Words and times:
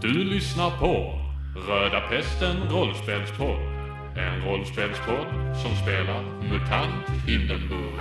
Du 0.00 0.24
lyssnar 0.24 0.70
på 0.70 1.18
Röda 1.68 2.00
Pesten 2.00 2.56
rollspelspodd. 2.68 3.60
En 4.16 4.42
rollspelspodd 4.44 5.56
som 5.62 5.76
spelar 5.76 6.22
MUTANT 6.22 7.26
Hindenburg. 7.26 8.00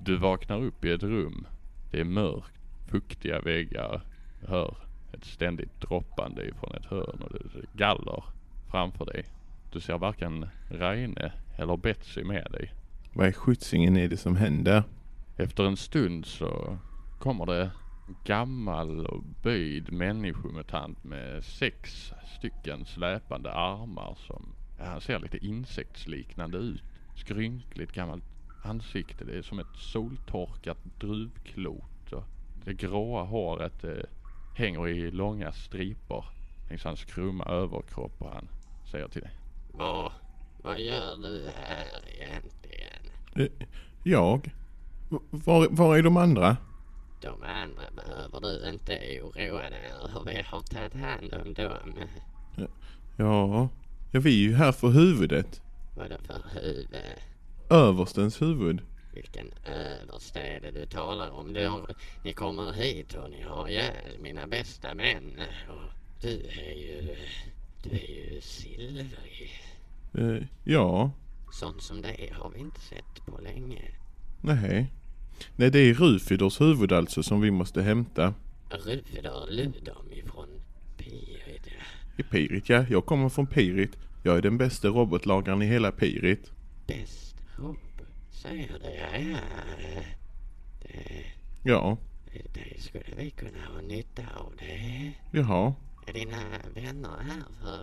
Du 0.00 0.16
vaknar 0.16 0.62
upp 0.62 0.84
i 0.84 0.90
ett 0.92 1.02
rum. 1.02 1.46
Det 1.90 2.00
är 2.00 2.04
mörkt, 2.04 2.59
fuktiga 2.90 3.40
väggar. 3.40 4.02
Hör 4.48 4.76
ett 5.12 5.24
ständigt 5.24 5.80
droppande 5.80 6.48
ifrån 6.48 6.74
ett 6.74 6.86
hörn 6.86 7.22
och 7.22 7.32
det 7.32 7.78
galler 7.78 8.24
framför 8.70 9.04
dig. 9.04 9.24
Du 9.72 9.80
ser 9.80 9.98
varken 9.98 10.48
Reine 10.68 11.32
eller 11.56 11.76
Betsy 11.76 12.24
med 12.24 12.46
dig. 12.50 12.74
Vad 13.12 13.28
i 13.28 13.32
skjutsingen 13.32 13.96
är 13.96 14.08
det 14.08 14.16
som 14.16 14.36
händer? 14.36 14.82
Efter 15.36 15.64
en 15.64 15.76
stund 15.76 16.26
så 16.26 16.78
kommer 17.18 17.46
det 17.46 17.70
gammal 18.24 19.06
och 19.06 19.24
böjd 19.42 19.92
människomutant 19.92 21.04
med 21.04 21.44
sex 21.44 22.12
stycken 22.38 22.84
släpande 22.84 23.52
armar 23.52 24.14
som, 24.26 24.54
ja, 24.78 24.84
han 24.84 25.00
ser 25.00 25.18
lite 25.18 25.46
insektsliknande 25.46 26.58
ut. 26.58 26.82
Skrynkligt 27.16 27.92
gammalt 27.92 28.24
ansikte. 28.62 29.24
Det 29.24 29.38
är 29.38 29.42
som 29.42 29.58
ett 29.58 29.76
soltorkat 29.76 30.78
druvklot. 31.00 31.99
Det 32.64 32.74
gråa 32.74 33.22
håret 33.24 33.84
eh, 33.84 33.90
hänger 34.56 34.88
i 34.88 35.10
långa 35.10 35.52
striper 35.52 36.24
längs 36.68 36.84
hans 36.84 37.04
krumma 37.04 37.44
överkropp 37.44 38.12
och 38.22 38.30
han 38.32 38.48
säger 38.90 39.08
till 39.08 39.20
dig. 39.22 39.30
Vad, 39.72 40.12
vad 40.62 40.80
gör 40.80 41.16
du 41.16 41.48
här 41.56 41.86
egentligen? 42.08 43.02
Eh, 43.36 43.66
Jag? 44.04 44.52
Var, 45.30 45.68
var 45.70 45.96
är 45.96 46.02
de 46.02 46.16
andra? 46.16 46.56
De 47.20 47.42
andra 47.42 47.82
behöver 47.96 48.40
du 48.40 48.68
inte 48.68 48.92
oroa 49.22 49.70
dig 49.70 49.92
över. 50.02 50.24
Vi 50.26 50.42
har 50.42 50.60
tagit 50.60 50.94
hand 50.94 51.34
om 51.46 51.54
dem. 51.54 51.98
Ja, 53.16 53.68
ja 54.12 54.20
vi 54.20 54.44
är 54.44 54.48
ju 54.48 54.54
här 54.54 54.72
för 54.72 54.88
huvudet. 54.88 55.62
Vadå 55.96 56.16
för 56.26 56.60
huvud? 56.60 56.96
Överstens 57.70 58.42
huvud. 58.42 58.80
Vilken 59.12 59.50
det 60.62 60.70
du 60.74 60.86
talar 60.86 61.30
om? 61.30 61.52
Du 61.52 61.66
har, 61.68 61.94
ni 62.24 62.32
kommer 62.32 62.72
hit 62.72 63.14
och 63.14 63.30
ni 63.30 63.42
har 63.42 63.68
ihjäl 63.68 64.18
mina 64.20 64.46
bästa 64.46 64.94
män. 64.94 65.40
Och 65.68 65.90
du 66.22 66.46
är 66.46 66.74
ju... 66.74 67.16
Du 67.82 67.90
är 67.90 68.32
ju 68.34 68.40
silvrig. 68.40 69.50
Eh, 70.18 70.46
ja, 70.64 71.10
Sånt 71.52 71.82
som 71.82 72.02
det 72.02 72.32
har 72.32 72.50
vi 72.50 72.60
inte 72.60 72.80
sett 72.80 73.26
på 73.26 73.40
länge. 73.40 73.82
nej. 74.40 74.92
Nej, 75.56 75.70
det 75.70 75.78
är 75.78 75.94
Rufidors 75.94 76.60
huvud 76.60 76.92
alltså 76.92 77.22
som 77.22 77.40
vi 77.40 77.50
måste 77.50 77.82
hämta. 77.82 78.34
Rudolf 78.70 79.50
Ludom 79.50 80.12
ifrån 80.12 80.48
Pirid. 80.96 81.72
I 82.16 82.22
Pirit, 82.22 82.68
ja. 82.68 82.84
Jag 82.90 83.06
kommer 83.06 83.28
från 83.28 83.46
Pirit. 83.46 83.96
Jag 84.22 84.36
är 84.36 84.42
den 84.42 84.58
bästa 84.58 84.88
robotlagaren 84.88 85.62
i 85.62 85.66
hela 85.66 85.92
Pirit. 85.92 86.50
Bäst 86.86 87.36
hopp, 87.58 87.76
säger 88.40 88.78
det. 88.78 88.94
Ja. 89.30 89.38
Det, 90.82 91.24
Ja, 91.62 91.96
det 92.54 92.82
skulle 92.82 93.14
vi 93.16 93.30
kunna 93.30 93.58
ha 93.74 93.80
nytta 93.80 94.22
av. 94.36 94.52
Det 94.58 95.12
jaha. 95.38 95.74
är 96.06 96.12
dina 96.12 96.36
vänner 96.74 97.08
här 97.22 97.42
för 97.62 97.74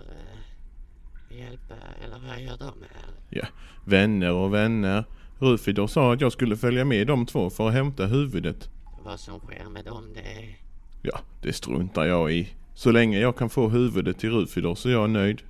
att 1.30 1.38
hjälpa, 1.38 1.74
eller 2.04 2.18
vad 2.28 2.40
gör 2.40 2.56
de 2.58 2.64
här? 2.94 3.10
Ja, 3.30 3.46
vänner 3.84 4.32
och 4.32 4.54
vänner. 4.54 5.04
Rufidor 5.38 5.86
sa 5.86 6.12
att 6.12 6.20
jag 6.20 6.32
skulle 6.32 6.56
följa 6.56 6.84
med 6.84 7.06
de 7.06 7.26
två 7.26 7.50
för 7.50 7.68
att 7.68 7.74
hämta 7.74 8.06
huvudet. 8.06 8.70
Vad 9.04 9.20
som 9.20 9.38
sker 9.40 9.64
med 9.68 9.84
dem, 9.84 10.04
det 10.14 10.56
Ja, 11.02 11.20
det 11.42 11.52
struntar 11.52 12.04
jag 12.06 12.32
i. 12.32 12.48
Så 12.74 12.90
länge 12.90 13.18
jag 13.18 13.36
kan 13.36 13.50
få 13.50 13.68
huvudet 13.68 14.18
till 14.18 14.30
Rufidor 14.30 14.74
så 14.74 14.88
är 14.88 14.92
jag 14.92 15.10
nöjd. 15.10 15.42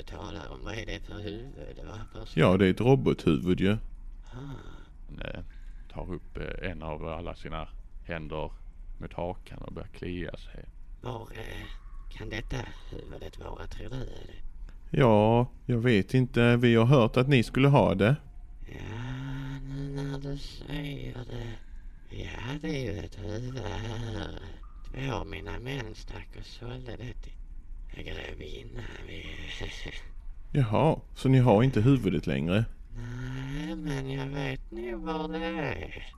Du 0.00 0.16
talar 0.16 0.48
om. 0.52 0.64
Vad 0.64 0.74
är 0.74 0.86
det 0.86 1.00
för 1.00 1.14
huvud? 1.14 1.80
Vad 2.12 2.24
för 2.24 2.40
Ja, 2.40 2.56
det 2.56 2.66
är 2.66 2.70
ett 2.70 2.80
robothuvud 2.80 3.60
ju. 3.60 3.72
Ah, 3.72 3.78
Han 5.08 5.20
eh, 5.24 5.40
tar 5.92 6.12
upp 6.14 6.36
eh, 6.36 6.70
en 6.70 6.82
av 6.82 7.08
alla 7.08 7.34
sina 7.34 7.68
händer 8.04 8.52
mot 9.00 9.12
hakan 9.12 9.58
och 9.58 9.72
börjar 9.72 9.88
klia 9.88 10.36
sig. 10.36 10.64
var 11.00 11.28
eh, 11.32 11.66
kan 12.10 12.28
detta 12.28 12.56
huvudet 12.90 13.38
vara, 13.38 13.66
tror 13.66 13.90
du? 13.90 14.08
Ja, 14.90 15.46
jag 15.66 15.78
vet 15.78 16.14
inte. 16.14 16.56
Vi 16.56 16.74
har 16.74 16.84
hört 16.84 17.16
att 17.16 17.28
ni 17.28 17.42
skulle 17.42 17.68
ha 17.68 17.94
det. 17.94 18.16
Ja, 18.66 19.58
nu 19.62 19.90
när 19.90 20.18
du 20.18 20.38
säger 20.38 21.14
det. 21.14 21.52
Vi 22.10 22.24
hade 22.24 22.68
ju 22.68 22.98
ett 22.98 23.18
huvud 23.18 23.62
här. 23.62 24.38
Två 24.86 25.14
av 25.14 25.26
mina 25.26 25.58
män 25.58 25.94
stack 25.94 26.28
och 26.38 26.46
sålde 26.46 26.96
det 26.96 27.12
till 27.22 27.32
grevinna. 27.96 28.82
Vi... 29.06 29.26
Jaha, 30.52 31.00
så 31.14 31.28
ni 31.28 31.38
har 31.38 31.62
inte 31.62 31.80
huvudet 31.80 32.26
längre? 32.26 32.64
Nej, 32.96 33.76
men 33.76 34.10
jag 34.10 34.26
vet 34.26 34.70
nog 34.70 35.00
var 35.02 35.28
det 35.28 35.44
är. 35.46 36.12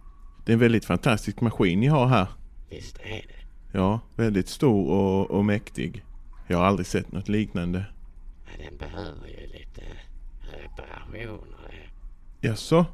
Det 0.45 0.53
är 0.53 0.55
en 0.55 0.59
väldigt 0.61 0.85
fantastisk 0.85 1.41
maskin 1.41 1.81
ni 1.81 1.87
har 1.87 2.07
här. 2.07 2.27
Visst 2.71 2.99
är 2.99 3.11
det. 3.11 3.43
Ja, 3.73 4.01
väldigt 4.17 4.49
stor 4.49 4.91
och, 4.91 5.31
och 5.31 5.45
mäktig. 5.45 6.05
Jag 6.47 6.59
har 6.59 6.65
aldrig 6.65 6.87
sett 6.87 7.13
något 7.13 7.29
liknande. 7.29 7.85
Men 8.45 8.67
den 8.67 8.77
behöver 8.79 9.29
ju 9.29 9.47
lite 9.47 9.83
reparationer. 10.63 11.91
Jaså? 12.41 12.87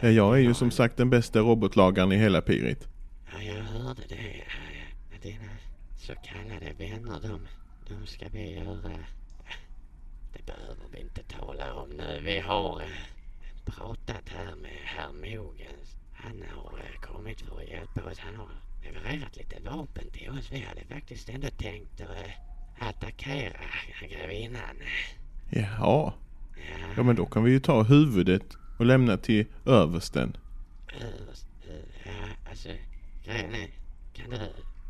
Ja, 0.00 0.08
jag 0.08 0.34
är 0.34 0.42
ju 0.42 0.54
som 0.54 0.70
sagt 0.70 0.96
den 0.96 1.10
bästa 1.10 1.40
robotlagaren 1.40 2.12
i 2.12 2.16
hela 2.16 2.40
Pirit. 2.40 2.88
Ja, 3.32 3.42
jag 3.42 3.62
hörde 3.62 4.02
det. 4.08 4.14
Ja, 4.14 4.42
ja. 5.12 5.18
Dina 5.22 5.52
så 5.96 6.12
kallade 6.14 6.72
vänner, 6.78 7.20
de, 7.22 7.40
de 7.88 8.06
ska 8.06 8.28
vi 8.32 8.54
göra... 8.54 8.90
Det 10.32 10.46
behöver 10.46 10.84
vi 10.92 11.00
inte 11.00 11.22
tala 11.22 11.74
om 11.74 11.88
nu. 11.90 12.20
Vi 12.24 12.38
har 12.40 12.80
eh, 12.80 12.88
pratat 13.64 14.28
här 14.28 14.56
med 14.56 14.78
herr 14.84 15.12
Mogens. 15.12 15.96
Han 16.12 16.42
har 16.54 16.78
eh, 16.78 17.00
kommit 17.00 17.40
för 17.40 17.56
att 17.60 17.68
hjälpa 17.68 18.10
oss. 18.10 18.18
Han 18.18 18.36
har 18.36 18.48
levererat 18.84 19.36
lite 19.36 19.56
vapen 19.70 20.10
till 20.12 20.30
oss. 20.30 20.52
Vi 20.52 20.60
hade 20.60 20.84
faktiskt 20.84 21.28
ändå 21.28 21.48
tänkt 21.48 22.00
att 22.00 22.10
eh, 22.10 22.88
attackera 22.88 23.60
grevinnan. 24.08 24.76
Jaha. 25.50 25.66
Ja, 25.76 26.14
Ja, 26.96 27.02
men 27.02 27.16
då 27.16 27.26
kan 27.26 27.44
vi 27.44 27.50
ju 27.50 27.60
ta 27.60 27.82
huvudet 27.82 28.56
och 28.78 28.86
lämna 28.86 29.16
till 29.16 29.46
översten. 29.66 30.36
överst, 31.00 31.46
eh, 31.68 32.10
ja, 32.10 32.50
alltså 32.50 32.68
grejen 33.24 33.54
är, 33.54 33.68
kan 34.12 34.30
du, 34.30 34.38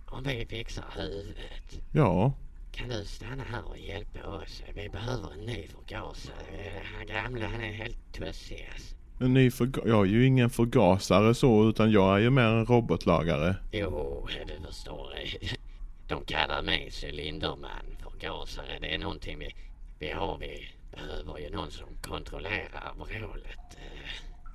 om 0.06 0.22
vi 0.22 0.46
fixar 0.46 0.84
huvudet, 0.96 1.80
Ja, 1.92 2.32
Kan 2.78 2.88
du 2.88 3.04
stanna 3.04 3.42
här 3.44 3.68
och 3.68 3.78
hjälpa 3.78 4.26
oss? 4.28 4.62
Vi 4.74 4.88
behöver 4.88 5.32
en 5.32 5.40
ny 5.40 5.66
förgasare. 5.66 6.82
Han 6.96 7.06
gamla 7.06 7.46
han 7.48 7.60
är 7.60 7.72
helt 7.72 8.12
tussig 8.12 8.68
alltså. 8.72 8.94
en 9.20 9.34
ny 9.34 9.50
förga- 9.50 9.82
jag 9.88 10.00
är 10.06 10.10
ju 10.10 10.26
ingen 10.26 10.50
förgasare 10.50 11.34
så, 11.34 11.68
utan 11.68 11.90
jag 11.90 12.14
är 12.16 12.18
ju 12.20 12.30
mer 12.30 12.42
en 12.42 12.66
robotlagare. 12.66 13.56
Jo, 13.72 14.28
du 14.46 14.66
förstår. 14.66 15.12
De 16.08 16.24
kallar 16.24 16.62
mig 16.62 16.90
cylinderman. 17.02 17.96
Förgasare, 18.02 18.78
det 18.80 18.94
är 18.94 18.98
någonting 18.98 19.38
vi, 19.38 19.54
vi 19.98 20.10
har. 20.10 20.38
Vi 20.38 20.68
behöver 20.90 21.38
ju 21.38 21.50
någon 21.50 21.70
som 21.70 21.88
kontrollerar 22.02 22.94
vrålet. 22.96 23.76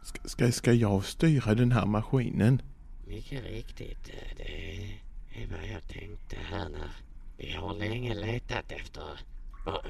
Ska, 0.04 0.28
ska, 0.30 0.52
ska 0.52 0.74
jag 0.74 1.06
styra 1.06 1.56
den 1.56 1.72
här 1.72 1.86
maskinen? 1.86 2.62
Mycket 3.08 3.44
riktigt. 3.46 4.12
Det 4.38 4.44
är 5.42 5.48
vad 5.48 5.68
jag 5.74 5.88
tänkte 5.88 6.36
här 6.52 6.70
när 6.70 6.90
vi 7.38 7.52
har 7.52 7.74
länge 7.74 8.14
letat 8.14 8.72
efter 8.72 9.04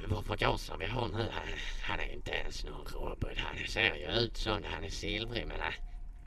vår, 0.09 0.21
förgasare 0.21 0.77
vi 0.79 0.85
har 0.85 1.07
nu. 1.07 1.27
Han, 1.31 1.47
han 1.81 1.99
är 1.99 2.13
inte 2.13 2.31
ens 2.31 2.65
någon 2.65 2.85
robot. 2.93 3.37
Han 3.37 3.67
ser 3.67 3.95
ju 3.95 4.23
ut 4.25 4.37
som 4.37 4.59
han 4.63 4.83
är 4.83 4.89
silvrig 4.89 5.47
men 5.47 5.57
han, 5.59 5.73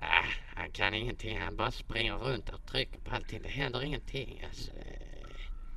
ah, 0.00 0.24
han 0.56 0.70
kan 0.70 0.94
ingenting. 0.94 1.38
Han 1.40 1.56
bara 1.56 1.70
springer 1.70 2.14
runt 2.14 2.48
och 2.48 2.66
trycker 2.66 2.98
på 3.00 3.14
allting. 3.14 3.42
Det 3.42 3.48
händer 3.48 3.82
ingenting 3.84 4.42
alltså. 4.48 4.70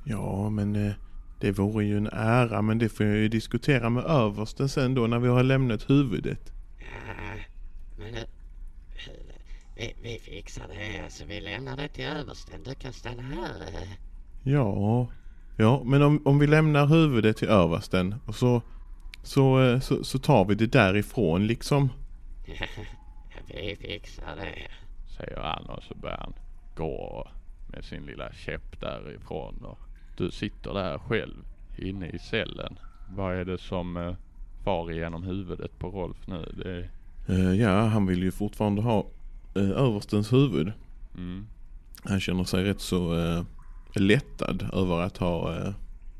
Ja, 0.04 0.50
men 0.50 0.76
eh, 0.86 0.92
det 1.40 1.52
vore 1.52 1.84
ju 1.84 1.96
en 1.96 2.06
ära, 2.12 2.62
men 2.62 2.78
det 2.78 2.88
får 2.88 3.06
jag 3.06 3.16
ju 3.16 3.28
diskutera 3.28 3.90
med 3.90 4.04
översten 4.04 4.68
sen 4.68 4.94
då 4.94 5.06
när 5.06 5.18
vi 5.18 5.28
har 5.28 5.42
lämnat 5.42 5.90
huvudet. 5.90 6.52
Ja, 6.78 7.34
men 7.98 8.12
nu, 8.12 8.24
vi, 9.76 9.94
vi 10.02 10.18
fixar 10.18 10.68
det. 10.68 11.04
Alltså, 11.04 11.24
vi 11.24 11.40
lämnar 11.40 11.76
det 11.76 11.88
till 11.88 12.04
översten. 12.04 12.62
Du 12.62 12.74
kan 12.74 12.92
stanna 12.92 13.22
här. 13.22 13.60
eh. 13.60 13.88
Ja, 14.42 15.08
ja, 15.60 15.82
men 15.84 16.02
om, 16.02 16.22
om 16.24 16.38
vi 16.38 16.46
lämnar 16.46 16.86
huvudet 16.86 17.36
till 17.36 17.48
översten 17.48 18.14
och 18.26 18.34
så, 18.34 18.62
så, 19.22 19.62
eh, 19.62 19.80
så, 19.80 20.04
så 20.04 20.18
tar 20.18 20.44
vi 20.44 20.54
det 20.54 20.66
därifrån 20.66 21.46
liksom. 21.46 21.88
Vi 23.54 23.76
fixar 23.76 24.36
det. 24.36 24.68
Säger 25.16 25.40
han 25.40 25.64
och 25.66 25.82
så 25.82 25.94
börjar 25.94 26.18
han 26.18 26.32
gå 26.76 27.28
med 27.72 27.84
sin 27.84 28.02
lilla 28.06 28.32
käpp 28.32 28.80
därifrån 28.80 29.64
och 29.64 29.78
du 30.16 30.30
sitter 30.30 30.74
där 30.74 30.98
själv 30.98 31.44
inne 31.78 32.08
i 32.08 32.18
cellen. 32.18 32.78
Vad 33.16 33.34
är 33.34 33.44
det 33.44 33.58
som 33.58 33.96
eh, 33.96 34.14
far 34.64 34.90
igenom 34.90 35.22
huvudet 35.22 35.78
på 35.78 35.88
Rolf 35.88 36.26
nu? 36.26 36.52
Det, 36.64 36.88
Eh, 37.28 37.52
ja, 37.54 37.86
han 37.86 38.06
vill 38.06 38.22
ju 38.22 38.30
fortfarande 38.32 38.82
ha 38.82 39.06
eh, 39.54 39.70
överstens 39.70 40.32
huvud. 40.32 40.72
mm, 41.16 41.46
Han 42.04 42.20
känner 42.20 42.44
sig 42.44 42.64
rätt 42.64 42.80
så 42.80 43.18
eh, 43.18 43.42
lättad 43.94 44.70
över 44.72 45.00
att 45.00 45.16
ha 45.16 45.56
eh, 45.56 45.72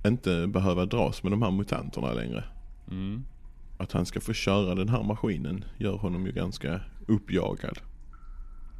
inte 0.06 0.46
behöva 0.46 0.86
dras 0.86 1.22
med 1.22 1.32
de 1.32 1.42
här 1.42 1.50
mutanterna 1.50 2.12
längre. 2.12 2.44
mm, 2.90 3.24
Att 3.78 3.92
han 3.92 4.06
ska 4.06 4.20
få 4.20 4.32
köra 4.32 4.74
den 4.74 4.88
här 4.88 5.02
maskinen 5.02 5.64
gör 5.78 5.96
honom 5.96 6.26
ju 6.26 6.32
ganska 6.32 6.80
uppjagad. 7.08 7.78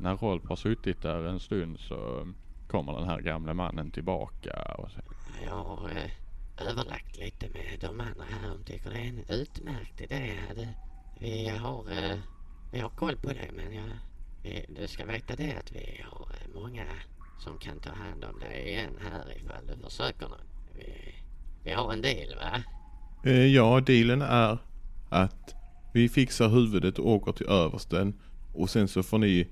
När 0.00 0.16
Rolf 0.16 0.42
har 0.48 0.56
suttit 0.56 1.02
där 1.02 1.24
en 1.24 1.40
stund 1.40 1.78
så 1.80 2.26
kommer 2.68 2.92
den 2.92 3.08
här 3.08 3.20
gamle 3.20 3.54
mannen 3.54 3.90
tillbaka 3.90 4.74
och 4.78 4.90
säger 4.90 5.04
Jag 5.46 5.64
har 5.64 5.88
eh, 5.88 6.68
överlagt 6.70 7.16
lite 7.18 7.48
med 7.48 7.78
de 7.80 8.00
andra 8.00 8.24
här. 8.30 8.50
De 8.56 8.64
tycker 8.64 8.90
det 8.90 8.98
är 8.98 9.08
en 9.08 9.40
utmärkt 9.40 10.00
idé. 10.00 10.32
Det, 10.56 10.68
vi, 11.20 11.48
har, 11.48 11.80
eh, 11.90 12.18
vi 12.72 12.80
har 12.80 12.88
koll 12.90 13.16
på 13.16 13.28
det 13.28 13.50
men 13.56 13.74
jag, 13.74 13.84
vi, 14.42 14.66
du 14.80 14.86
ska 14.88 15.04
veta 15.06 15.36
det 15.36 15.54
att 15.58 15.72
vi 15.72 16.04
har 16.10 16.28
eh, 16.40 16.60
många 16.60 16.84
som 17.40 17.58
kan 17.58 17.78
ta 17.80 17.90
hand 17.90 18.24
om 18.24 18.38
dig 18.40 18.68
igen 18.68 18.90
här 19.02 19.36
ifall 19.36 19.66
du 19.66 19.84
försöker 19.84 20.28
något. 20.28 20.44
Vi, 20.76 21.14
vi 21.64 21.72
har 21.72 21.92
en 21.92 22.02
deal 22.02 22.34
va? 22.36 22.62
Eh, 23.30 23.46
ja, 23.46 23.80
dealen 23.80 24.22
är 24.22 24.58
att 25.10 25.54
vi 25.94 26.08
fixar 26.08 26.48
huvudet 26.48 26.98
och 26.98 27.08
åker 27.10 27.32
till 27.32 27.46
översten. 27.46 28.14
Och 28.54 28.70
sen 28.70 28.88
så 28.88 29.02
får 29.02 29.18
ni 29.18 29.46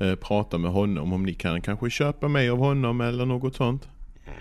eh, 0.00 0.14
prata 0.14 0.58
med 0.58 0.70
honom 0.70 1.12
om 1.12 1.22
ni 1.22 1.34
kan 1.34 1.60
kanske 1.62 1.90
köpa 1.90 2.28
mig 2.28 2.50
av 2.50 2.58
honom 2.58 3.00
eller 3.00 3.26
något 3.26 3.56
sånt. 3.56 3.88
Ja, 4.26 4.32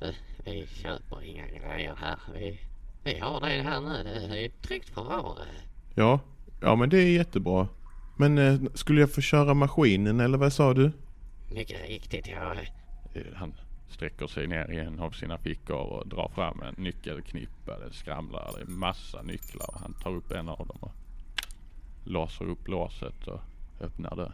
vi 0.44 0.66
köper 0.66 1.24
inga 1.24 1.46
grejer 1.46 1.94
här. 1.96 2.18
Vi, 2.34 2.60
vi 3.04 3.18
har 3.18 3.40
det 3.40 3.62
här 3.62 3.80
nu. 3.80 4.04
Det 4.28 4.40
är 4.42 4.46
ett 4.46 4.62
tryggt 4.62 4.88
förvar. 4.88 5.36
eh. 5.40 5.62
Ja, 5.94 6.20
ja 6.60 6.76
men 6.76 6.88
det 6.88 6.98
är 6.98 7.08
jättebra. 7.12 7.68
Men 8.16 8.38
eh, 8.38 8.54
skulle 8.74 9.00
jag 9.00 9.10
få 9.12 9.20
köra 9.20 9.54
maskinen 9.54 10.20
eller 10.20 10.38
vad 10.38 10.52
sa 10.52 10.74
du? 10.74 10.92
Mycket 11.54 11.88
riktigt. 11.88 12.28
Jag, 12.28 12.56
Eh, 13.14 13.22
Han 13.34 13.54
sträcker 13.88 14.26
sig 14.26 14.46
ner 14.46 14.70
i 14.70 14.78
en 14.78 15.00
av 15.00 15.10
sina 15.10 15.38
fickor 15.38 15.76
och 15.76 16.08
drar 16.08 16.28
fram 16.34 16.62
en 16.62 16.74
nyckelknippa. 16.78 17.78
Det 17.78 17.92
skramlar, 17.92 18.52
det 18.56 18.60
är 18.62 18.66
massa 18.66 19.22
nycklar. 19.22 19.74
Han 19.80 19.94
tar 19.94 20.10
upp 20.14 20.30
en 20.30 20.48
av 20.48 20.66
dem 20.66 20.78
och 20.80 20.92
låser 22.04 22.44
upp 22.44 22.68
låset 22.68 23.26
och 23.28 23.40
öppnar 23.80 24.16
det. 24.16 24.32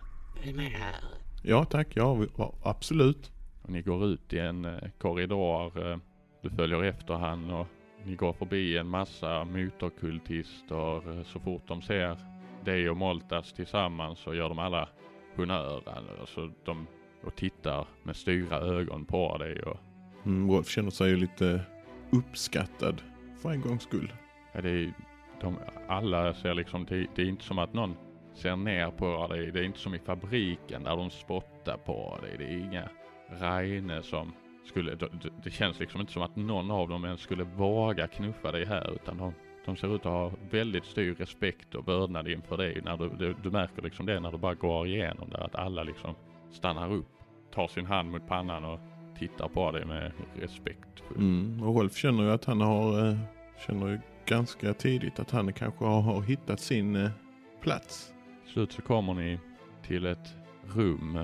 är 0.51 0.55
med 0.55 0.71
här. 0.71 0.95
Ja 1.43 1.65
tack, 1.65 1.89
ja, 1.97 2.27
absolut. 2.63 3.33
Och 3.63 3.71
ni 3.71 3.83
går 3.83 4.05
ut 4.07 4.33
i 4.33 4.39
en 4.39 4.65
eh, 4.65 4.91
korridor. 4.99 5.91
eh, 5.93 5.99
Du 6.43 6.51
följer 6.51 6.83
efter 6.83 7.15
han 7.15 7.51
och 7.51 7.67
ni 8.05 8.15
går 8.15 8.33
förbi 8.33 8.79
en 8.79 8.89
massa 8.89 9.45
motorkultister. 9.45 11.25
Så 11.25 11.41
fort 11.41 11.63
de 11.69 11.83
ser 11.83 12.17
dig 12.65 12.91
och 12.91 12.97
Moltas 12.97 13.53
tillsammans 13.53 14.19
så 14.19 14.35
gör 14.35 14.49
de 14.49 14.59
alla 14.59 14.89
honnör. 15.37 15.83
Alltså 16.21 16.51
de 16.65 16.87
och 17.25 17.37
tittar 17.37 17.87
med 18.03 18.17
styra 18.17 18.57
ögon 18.59 19.05
på 19.05 19.37
dig 19.39 19.63
och 19.63 19.77
Mm, 20.27 20.51
Rolf 20.51 20.69
känner 20.69 20.91
sig 20.91 21.11
ju 21.11 21.17
lite 21.17 21.61
uppskattad 22.13 23.03
för 23.43 23.51
en 23.51 23.61
gångs 23.61 23.83
skull. 23.83 24.13
Ja, 24.53 24.61
det 24.61 24.71
är, 24.71 24.93
de, 25.41 25.57
alla 25.89 26.35
ser 26.35 26.55
liksom, 26.55 26.85
det, 26.85 27.07
det 27.15 27.23
är 27.23 27.27
inte 27.27 27.45
som 27.45 27.59
att 27.59 27.73
någon 27.73 27.97
ser 28.35 28.57
ner 28.57 28.91
på 28.91 29.27
dig. 29.31 29.53
Det 29.53 29.61
är 29.61 29.65
inte 29.65 29.79
som 29.79 29.95
i 29.95 29.99
fabriken 29.99 30.83
där 30.83 30.97
de 30.97 31.11
spottar 31.11 31.77
på 31.77 32.19
dig. 32.23 32.35
Det 32.39 32.45
är 32.45 32.59
inga 32.59 32.89
Reine 33.29 34.03
som 34.03 34.33
skulle, 34.65 34.95
det, 34.95 35.09
det- 35.23 35.31
det 35.45 35.51
känns 35.51 35.81
liksom 35.81 36.01
inte 36.01 36.13
som 36.13 36.23
att 36.23 36.37
någon 36.37 36.71
av 36.71 36.89
dem 36.89 37.05
ens 37.05 37.21
skulle 37.21 37.45
våga 37.45 38.07
knuffa 38.07 38.53
dig 38.53 38.65
här 38.67 38.95
utan 38.95 39.17
de, 39.19 39.35
de 39.65 39.77
ser 39.77 39.95
ut 39.95 40.07
att 40.07 40.13
ha 40.13 40.33
väldigt 40.51 40.85
stor 40.85 41.15
respekt 41.15 41.75
och 41.75 41.89
vördnad 41.89 42.29
inför 42.29 42.57
dig. 42.57 42.81
När 42.85 42.97
du, 42.97 43.09
du, 43.09 43.35
du 43.43 43.51
märker 43.51 43.83
liksom 43.83 44.07
det 44.07 44.21
när 44.21 44.33
du 44.33 44.39
bara 44.39 44.55
går 44.55 44.87
igenom 44.87 45.31
där 45.31 45.41
att 45.45 45.55
alla 45.55 45.83
liksom 45.83 46.15
stannar 46.51 46.93
upp, 46.93 47.09
tar 47.55 47.69
sin 47.69 47.87
hand 47.87 48.11
mot 48.11 48.27
pannan 48.27 48.65
och 48.65 48.81
tittar 49.19 49.49
på 49.49 49.73
dig 49.73 49.85
med 49.85 50.13
respekt. 50.37 51.03
Mm, 51.17 51.63
och 51.63 51.77
Rolf 51.77 51.97
känner 51.97 52.23
ju 52.23 52.31
att 52.31 52.45
han 52.45 52.61
har, 52.61 53.09
eh, 53.09 53.17
känner 53.67 53.89
ju 53.89 54.01
ganska 54.27 54.75
tidigt 54.75 55.19
att 55.19 55.31
han 55.31 55.53
kanske 55.53 55.85
har, 55.85 56.23
hittat 56.23 56.61
sin 56.61 56.97
eh, 56.97 57.11
plats. 57.61 58.13
Till 58.45 58.53
slut 58.53 58.73
så 58.73 58.83
kommer 58.83 59.15
ni 59.15 59.39
till 59.83 60.07
ett 60.07 60.37
rum. 60.75 61.17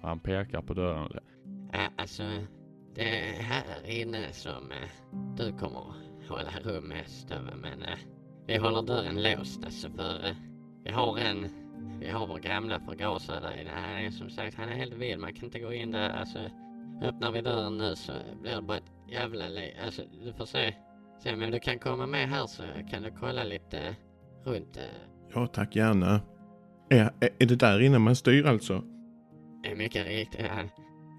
och 0.00 0.08
Han 0.08 0.18
pekar 0.18 0.62
på 0.62 0.74
dörren. 0.74 1.18
Ja, 1.72 1.88
alltså, 1.96 2.22
det 2.94 3.18
är 3.18 3.42
här 3.42 3.90
inne 3.90 4.32
som 4.32 4.70
eh, 4.70 5.16
du 5.36 5.52
kommer 5.52 5.94
hålla 6.28 6.50
rum 6.62 6.92
över. 7.30 7.54
Men 7.56 7.84
vi 8.46 8.56
håller 8.56 8.82
dörren 8.82 9.22
låst 9.22 9.64
alltså 9.64 9.90
för 9.90 10.36
vi 10.84 10.90
har 10.90 11.18
en, 11.18 11.48
vi 12.00 12.10
har 12.10 12.26
vår 12.26 12.38
gamla 12.38 12.80
förgasare 12.80 13.40
där 13.40 13.60
inne. 13.60 13.70
Han 13.70 14.04
är 14.04 14.10
som 14.10 14.30
sagt, 14.30 14.56
han 14.56 14.68
är 14.68 14.76
helt 14.76 14.94
vild. 14.94 15.20
Man 15.20 15.34
kan 15.34 15.44
inte 15.44 15.58
gå 15.58 15.72
in 15.72 15.90
där. 15.90 16.10
Alltså, 16.10 16.38
öppnar 17.02 17.32
vi 17.32 17.40
dörren 17.40 17.78
nu 17.78 17.96
så 17.96 18.12
blir 18.42 18.56
det 18.56 18.62
bara 18.62 18.76
ett 18.76 18.92
jävla 19.10 19.48
liv. 19.48 19.72
Alltså, 19.84 20.02
du 20.24 20.32
får 20.32 20.46
se. 20.46 20.74
Se, 21.22 21.36
men 21.36 21.50
du 21.50 21.58
kan 21.60 21.78
komma 21.78 22.06
med 22.06 22.28
här 22.28 22.46
så 22.46 22.62
kan 22.90 23.02
du 23.02 23.10
kolla 23.20 23.44
lite 23.44 23.96
runt. 24.44 24.76
Eh, 24.76 24.82
Ja 25.34 25.46
tack, 25.46 25.76
gärna. 25.76 26.20
Är, 26.90 27.10
är, 27.20 27.30
är 27.38 27.46
det 27.46 27.56
där 27.56 27.80
inne 27.80 27.98
man 27.98 28.16
styr 28.16 28.46
alltså? 28.46 28.82
Mycket 29.76 30.06
riktigt. 30.06 30.46
Han, 30.46 30.70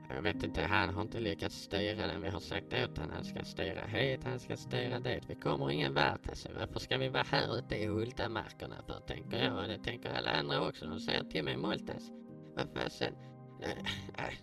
jag 0.09 0.21
vet 0.21 0.43
inte, 0.43 0.61
han 0.61 0.89
har 0.89 1.01
inte 1.01 1.19
lyckats 1.19 1.55
styra 1.55 2.07
den. 2.07 2.21
Vi 2.21 2.29
har 2.29 2.39
sagt 2.39 2.73
åt 2.73 2.97
honom 2.97 3.13
han 3.15 3.23
ska 3.23 3.43
styra 3.43 3.85
hit, 3.87 4.23
han 4.23 4.39
ska 4.39 4.57
styra 4.57 4.99
dit. 4.99 5.23
Vi 5.27 5.35
kommer 5.35 5.71
ingen 5.71 5.93
vart 5.93 6.29
alltså. 6.29 6.49
Varför 6.59 6.79
ska 6.79 6.97
vi 6.97 7.09
vara 7.09 7.25
här 7.31 7.57
ute 7.57 7.75
i 7.75 7.85
Hultamarkerna 7.85 8.75
för, 8.87 8.99
tänker 8.99 9.43
jag. 9.43 9.57
Och 9.57 9.67
det 9.67 9.77
tänker 9.77 10.09
alla 10.09 10.31
andra 10.31 10.67
också. 10.67 10.85
De 10.85 10.99
säger 10.99 11.23
till 11.23 11.43
mig 11.43 11.57
Moltas. 11.57 12.11
Vad 12.55 12.67
fasen. 12.73 13.13
Eh, 13.61 14.25
eh, 14.25 14.33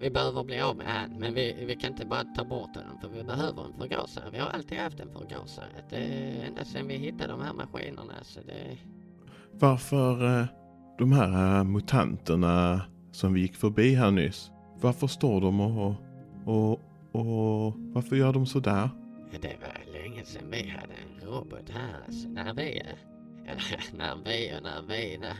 vi 0.00 0.10
behöver 0.10 0.44
bli 0.44 0.60
av 0.60 0.76
med 0.76 0.86
han, 0.86 1.18
men 1.18 1.34
vi, 1.34 1.64
vi 1.66 1.76
kan 1.76 1.90
inte 1.90 2.06
bara 2.06 2.24
ta 2.24 2.44
bort 2.44 2.76
honom 2.76 2.98
för 3.00 3.08
vi 3.08 3.24
behöver 3.24 3.64
en 3.64 3.72
förgasare. 3.78 4.24
Vi 4.32 4.38
har 4.38 4.48
alltid 4.48 4.78
haft 4.78 5.00
en 5.00 5.12
förgasare. 5.12 5.84
Det 5.90 5.96
är 5.96 6.46
ända 6.46 6.64
sedan 6.64 6.88
vi 6.88 6.94
hittade 6.94 7.32
de 7.32 7.40
här 7.40 7.52
maskinerna. 7.52 8.14
Så 8.22 8.40
det, 8.40 8.78
Varför 9.52 10.40
eh, 10.40 10.46
de 10.98 11.12
här 11.12 11.64
mutanterna 11.64 12.80
som 13.12 13.32
vi 13.32 13.40
gick 13.40 13.56
förbi 13.56 13.94
här 13.94 14.10
nyss, 14.10 14.51
varför 14.82 15.06
står 15.06 15.40
de 15.40 15.60
och, 15.60 15.94
och, 16.46 16.72
och 17.12 17.74
varför 17.76 18.16
gör 18.16 18.32
de 18.32 18.46
sådär? 18.46 18.90
Det 19.40 19.56
var 19.60 19.92
länge 19.92 20.24
sedan 20.24 20.50
vi 20.50 20.68
hade 20.68 20.94
en 20.94 21.28
robot 21.28 21.70
här. 21.70 22.02
Alltså, 22.06 22.28
när 22.28 22.54
vi, 22.54 22.82
eller 23.46 23.94
när 23.96 24.16
vi 24.24 24.52
och 24.56 24.62
när 24.62 24.82
vi, 24.88 25.18
när, 25.18 25.36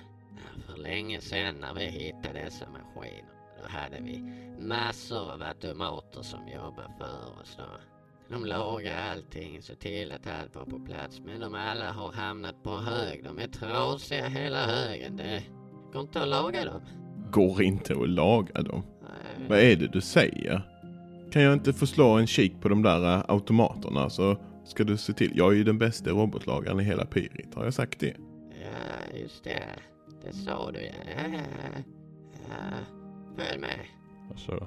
för 0.67 0.77
länge 0.77 1.21
sedan 1.21 1.55
när 1.61 1.75
vi 1.75 1.85
hittade 1.85 2.45
dessa 2.45 2.67
maskiner. 2.71 3.33
Då 3.63 3.69
hade 3.69 4.01
vi 4.01 4.23
massor 4.61 5.33
av 5.33 5.43
automater 5.43 6.23
som 6.23 6.49
jobbade 6.49 6.95
för 6.99 7.41
oss 7.41 7.57
då. 7.59 7.65
De 8.29 8.45
lagade 8.45 9.05
allting, 9.13 9.63
så 9.63 9.75
till 9.75 10.13
att 10.13 10.27
allt 10.27 10.55
var 10.55 10.65
på 10.65 10.79
plats. 10.79 11.21
Men 11.21 11.41
de 11.41 11.55
alla 11.55 11.93
har 11.93 12.13
hamnat 12.13 12.63
på 12.63 12.77
hög. 12.77 13.25
De 13.25 13.39
är 13.39 13.49
trasiga 13.49 14.29
hela 14.29 14.67
högen. 14.67 15.17
Det 15.17 15.43
går 15.93 16.03
inte 16.03 16.23
att 16.23 16.29
laga 16.29 16.65
dem. 16.65 16.81
Går 17.33 17.63
inte 17.63 17.93
att 17.93 18.09
laga 18.09 18.63
dem. 18.63 18.83
Nej, 19.03 19.49
Vad 19.49 19.59
är 19.59 19.77
det 19.77 19.87
du 19.87 20.01
säger? 20.01 20.63
Kan 21.33 21.43
jag 21.43 21.53
inte 21.53 21.73
få 21.73 21.87
slå 21.87 22.09
en 22.09 22.27
kik 22.27 22.61
på 22.61 22.69
de 22.69 22.83
där 22.83 23.15
eh, 23.15 23.25
automaterna 23.29 24.11
så 24.11 24.37
ska 24.65 24.85
du 24.85 24.97
se 24.97 25.13
till. 25.13 25.33
Jag 25.35 25.53
är 25.53 25.57
ju 25.57 25.65
den 25.65 25.79
bästa 25.79 26.11
robotlagaren 26.11 26.81
i 26.81 26.85
hela 26.85 27.05
Pyrit. 27.05 27.55
Har 27.55 27.65
jag 27.65 27.75
sagt 27.75 28.01
det? 28.01 28.17
Ja, 28.51 29.19
just 29.19 29.45
det. 29.45 29.63
Det 30.25 30.33
sa 30.33 30.71
du 30.71 30.81
ja. 30.81 30.93
Ja. 32.49 32.55
Följ 33.37 33.61
med. 33.61 33.79
Och 34.31 34.39
så 34.39 34.67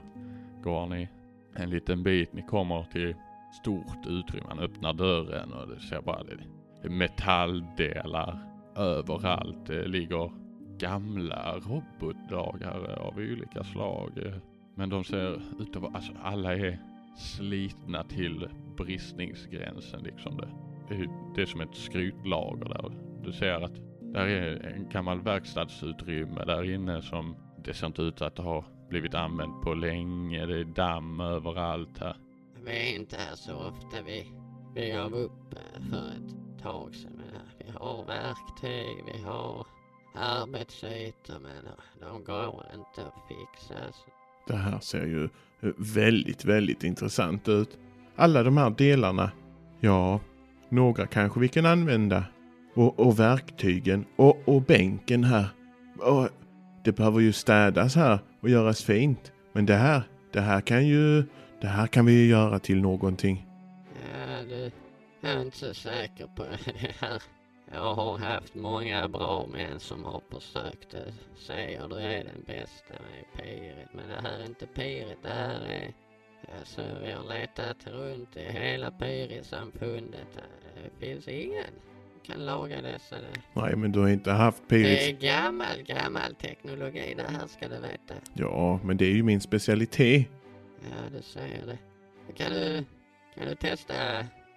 går 0.63 0.87
ni 0.87 1.09
en 1.55 1.69
liten 1.69 2.03
bit. 2.03 2.33
Ni 2.33 2.41
kommer 2.41 2.83
till 2.91 3.15
stort 3.61 4.05
utrymme. 4.07 4.45
Han 4.49 4.59
öppnar 4.59 4.93
dörren 4.93 5.53
och 5.53 5.67
det 5.67 5.79
ser 5.79 6.01
bara 6.01 6.23
det 6.23 6.89
metalldelar 6.89 8.39
överallt. 8.75 9.65
Det 9.65 9.87
ligger 9.87 10.31
gamla 10.77 11.57
robotdragare 11.57 12.95
av 12.95 13.17
olika 13.17 13.63
slag. 13.63 14.11
Men 14.75 14.89
de 14.89 15.03
ser 15.03 15.35
ut 15.59 15.75
att 15.75 15.81
vara, 15.81 15.93
alltså 15.93 16.11
alla 16.23 16.55
är 16.55 16.79
slitna 17.17 18.03
till 18.03 18.49
bristningsgränsen 18.77 20.03
liksom. 20.03 20.37
Det, 20.37 20.47
det, 21.35 21.41
är, 21.41 21.45
som 21.45 21.61
ett 21.61 21.75
skrytlager 21.75 22.65
där. 22.65 22.91
Du 23.23 23.33
ser 23.33 23.61
att 23.63 23.75
där 24.01 24.27
är 24.27 24.65
en 24.65 24.89
gammal 24.89 25.21
verkstadsutrymme 25.21 26.45
där 26.45 26.73
inne 26.73 27.01
som 27.01 27.35
det 27.63 27.73
ser 27.73 27.87
inte 27.87 28.01
ut 28.01 28.21
att 28.21 28.37
ha 28.37 28.65
blivit 28.89 29.13
använt 29.13 29.61
på 29.61 29.73
länge. 29.73 30.45
Det 30.45 30.59
är 30.59 30.63
damm 30.63 31.19
överallt 31.19 31.97
här. 31.97 32.17
Vi 32.65 32.71
är 32.71 32.99
inte 32.99 33.15
här 33.15 33.35
så 33.35 33.55
ofta. 33.55 34.03
Vi, 34.05 34.25
vi 34.75 34.89
gav 34.91 35.13
upp 35.13 35.55
för 35.89 36.09
ett 36.09 36.61
tag 36.63 36.95
sedan. 36.95 37.21
Vi 37.59 37.71
har 37.71 38.05
verktyg, 38.05 39.03
vi 39.13 39.23
har 39.23 39.67
arbetsytor 40.17 41.39
men 41.39 41.73
de, 41.99 42.23
går 42.23 42.65
inte 42.73 43.07
att 43.07 43.27
fixa. 43.27 43.75
Det 44.47 44.55
här 44.55 44.79
ser 44.79 45.05
ju 45.05 45.23
eh, 45.23 45.69
väldigt, 45.77 46.45
väldigt 46.45 46.83
intressant 46.83 47.47
ut. 47.47 47.77
Alla 48.15 48.43
de 48.43 48.57
här 48.57 48.69
delarna, 48.69 49.31
ja, 49.79 50.19
några 50.69 51.07
kanske 51.07 51.39
vi 51.39 51.47
kan 51.47 51.65
använda. 51.65 52.23
Och, 52.75 52.99
och 52.99 53.19
verktygen 53.19 54.05
och, 54.15 54.47
och 54.47 54.61
bänken 54.61 55.23
här. 55.23 55.47
Och 55.99 56.29
det 56.83 56.91
behöver 56.91 57.19
ju 57.19 57.33
städas 57.33 57.95
här 57.95 58.19
och 58.41 58.49
göras 58.49 58.83
fint. 58.83 59.31
Men 59.53 59.65
det 59.65 59.75
här, 59.75 60.03
det 60.33 60.41
här 60.41 60.61
kan 60.61 60.87
ju, 60.87 61.23
det 61.61 61.67
här 61.67 61.87
kan 61.87 62.05
vi 62.05 62.13
ju 62.13 62.27
göra 62.27 62.59
till 62.59 62.81
någonting. 62.81 63.47
Ja, 63.93 64.43
du, 64.49 64.71
jag 65.21 65.31
är 65.31 65.41
inte 65.41 65.57
så 65.57 65.73
säker 65.73 66.27
på 66.35 66.43
det 66.65 66.95
här. 66.99 67.21
Jag 67.71 67.93
har 67.93 68.17
haft 68.17 68.55
många 68.55 69.07
bra 69.07 69.47
män 69.53 69.79
som 69.79 70.03
har 70.03 70.21
försökt 70.29 70.93
att 70.93 71.39
säga 71.39 71.87
du 71.87 71.95
är 71.95 72.23
den 72.23 72.43
bästa 72.47 72.93
med 72.93 73.43
piret. 73.43 73.89
Men 73.93 74.07
det 74.07 74.29
här 74.29 74.39
är 74.39 74.45
inte 74.45 74.67
piret, 74.67 75.17
det 75.21 75.29
här 75.29 75.59
är... 75.59 75.93
Alltså 76.59 76.81
vi 77.03 77.11
har 77.11 77.23
letat 77.23 77.87
runt 77.87 78.37
i 78.37 78.39
hela 78.39 78.91
Piri-samfundet. 78.91 80.27
Det 80.75 81.05
finns 81.05 81.27
ingen 81.27 81.73
kan 82.27 82.45
laga 82.45 82.81
dessa. 82.81 83.15
Nej, 83.53 83.75
men 83.75 83.91
du 83.91 83.99
har 83.99 84.09
inte 84.09 84.31
haft 84.31 84.61
Det 84.67 84.75
Pirits... 84.75 85.07
är 85.07 85.11
gammal, 85.11 85.81
gammal 85.85 86.35
teknologi 86.35 87.13
det 87.17 87.31
här 87.31 87.47
ska 87.47 87.67
du 87.67 87.75
veta. 87.79 88.13
Ja, 88.33 88.79
men 88.83 88.97
det 88.97 89.05
är 89.05 89.11
ju 89.11 89.23
min 89.23 89.41
specialitet. 89.41 90.27
Ja, 90.81 91.17
du 91.17 91.21
säger 91.21 91.65
det. 91.65 91.77
Kan 92.33 92.51
du, 92.51 92.83
kan 93.35 93.47
du 93.47 93.55
testa 93.55 93.93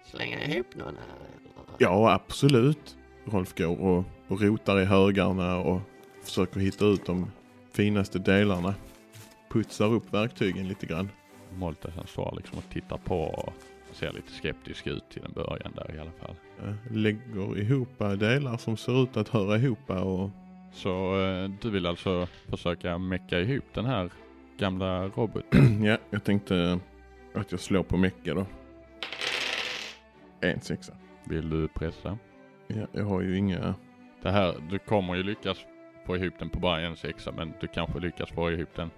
slänga 0.05 0.45
ihop 0.45 0.75
någon 0.75 0.97
här? 0.97 1.15
eller? 1.15 1.75
Ja, 1.77 2.13
absolut. 2.13 2.97
Rolf 3.25 3.55
går 3.57 3.81
och, 3.81 4.03
och 4.27 4.41
rotar 4.41 4.79
i 4.79 4.85
högarna 4.85 5.57
och 5.57 5.81
försöker 6.23 6.59
hitta 6.59 6.85
ut 6.85 7.05
de 7.05 7.31
finaste 7.71 8.19
delarna. 8.19 8.75
Putsar 9.49 9.93
upp 9.93 10.13
verktygen 10.13 10.67
lite 10.67 10.85
grann. 10.85 11.09
Moltes 11.57 11.95
han 11.95 12.07
står 12.07 12.33
liksom 12.37 12.57
och 12.57 12.73
tittar 12.73 12.97
på 12.97 13.21
och 13.23 13.53
ser 13.91 14.13
lite 14.13 14.31
skeptisk 14.31 14.87
ut 14.87 15.09
till 15.09 15.25
en 15.25 15.31
början 15.31 15.73
där 15.75 15.95
i 15.95 15.99
alla 15.99 16.11
fall. 16.11 16.35
Lägger 16.91 17.57
ihop 17.57 17.99
delar 17.99 18.57
som 18.57 18.77
ser 18.77 19.03
ut 19.03 19.17
att 19.17 19.29
höra 19.29 19.57
ihop 19.57 19.89
och 19.89 20.29
Så 20.73 21.21
eh, 21.21 21.49
du 21.61 21.69
vill 21.69 21.85
alltså 21.85 22.27
försöka 22.49 22.97
mecka 22.97 23.39
ihop 23.39 23.65
den 23.73 23.85
här 23.85 24.11
gamla 24.57 25.07
roboten? 25.07 25.83
ja, 25.83 25.97
jag 26.09 26.23
tänkte 26.23 26.79
att 27.33 27.51
jag 27.51 27.59
slår 27.59 27.83
på 27.83 27.97
Mecka 27.97 28.33
då. 28.33 28.45
En 30.41 30.61
sexa. 30.61 30.93
Vill 31.23 31.49
du 31.49 31.67
pressa? 31.67 32.17
Ja, 32.73 32.87
jag 32.91 33.05
har 33.05 33.21
ju 33.21 33.37
inga... 33.37 33.75
Det 34.21 34.31
här, 34.31 34.55
du 34.69 34.79
kommer 34.79 35.15
ju 35.15 35.23
lyckas 35.23 35.57
få 36.05 36.17
ihop 36.17 36.33
den 36.39 36.49
på 36.49 36.59
bara 36.59 36.81
en 36.81 36.95
sexa 36.95 37.31
men 37.31 37.53
du 37.61 37.67
kanske 37.67 37.99
lyckas 37.99 38.29
få 38.29 38.51
ihop 38.51 38.75
den. 38.75 38.91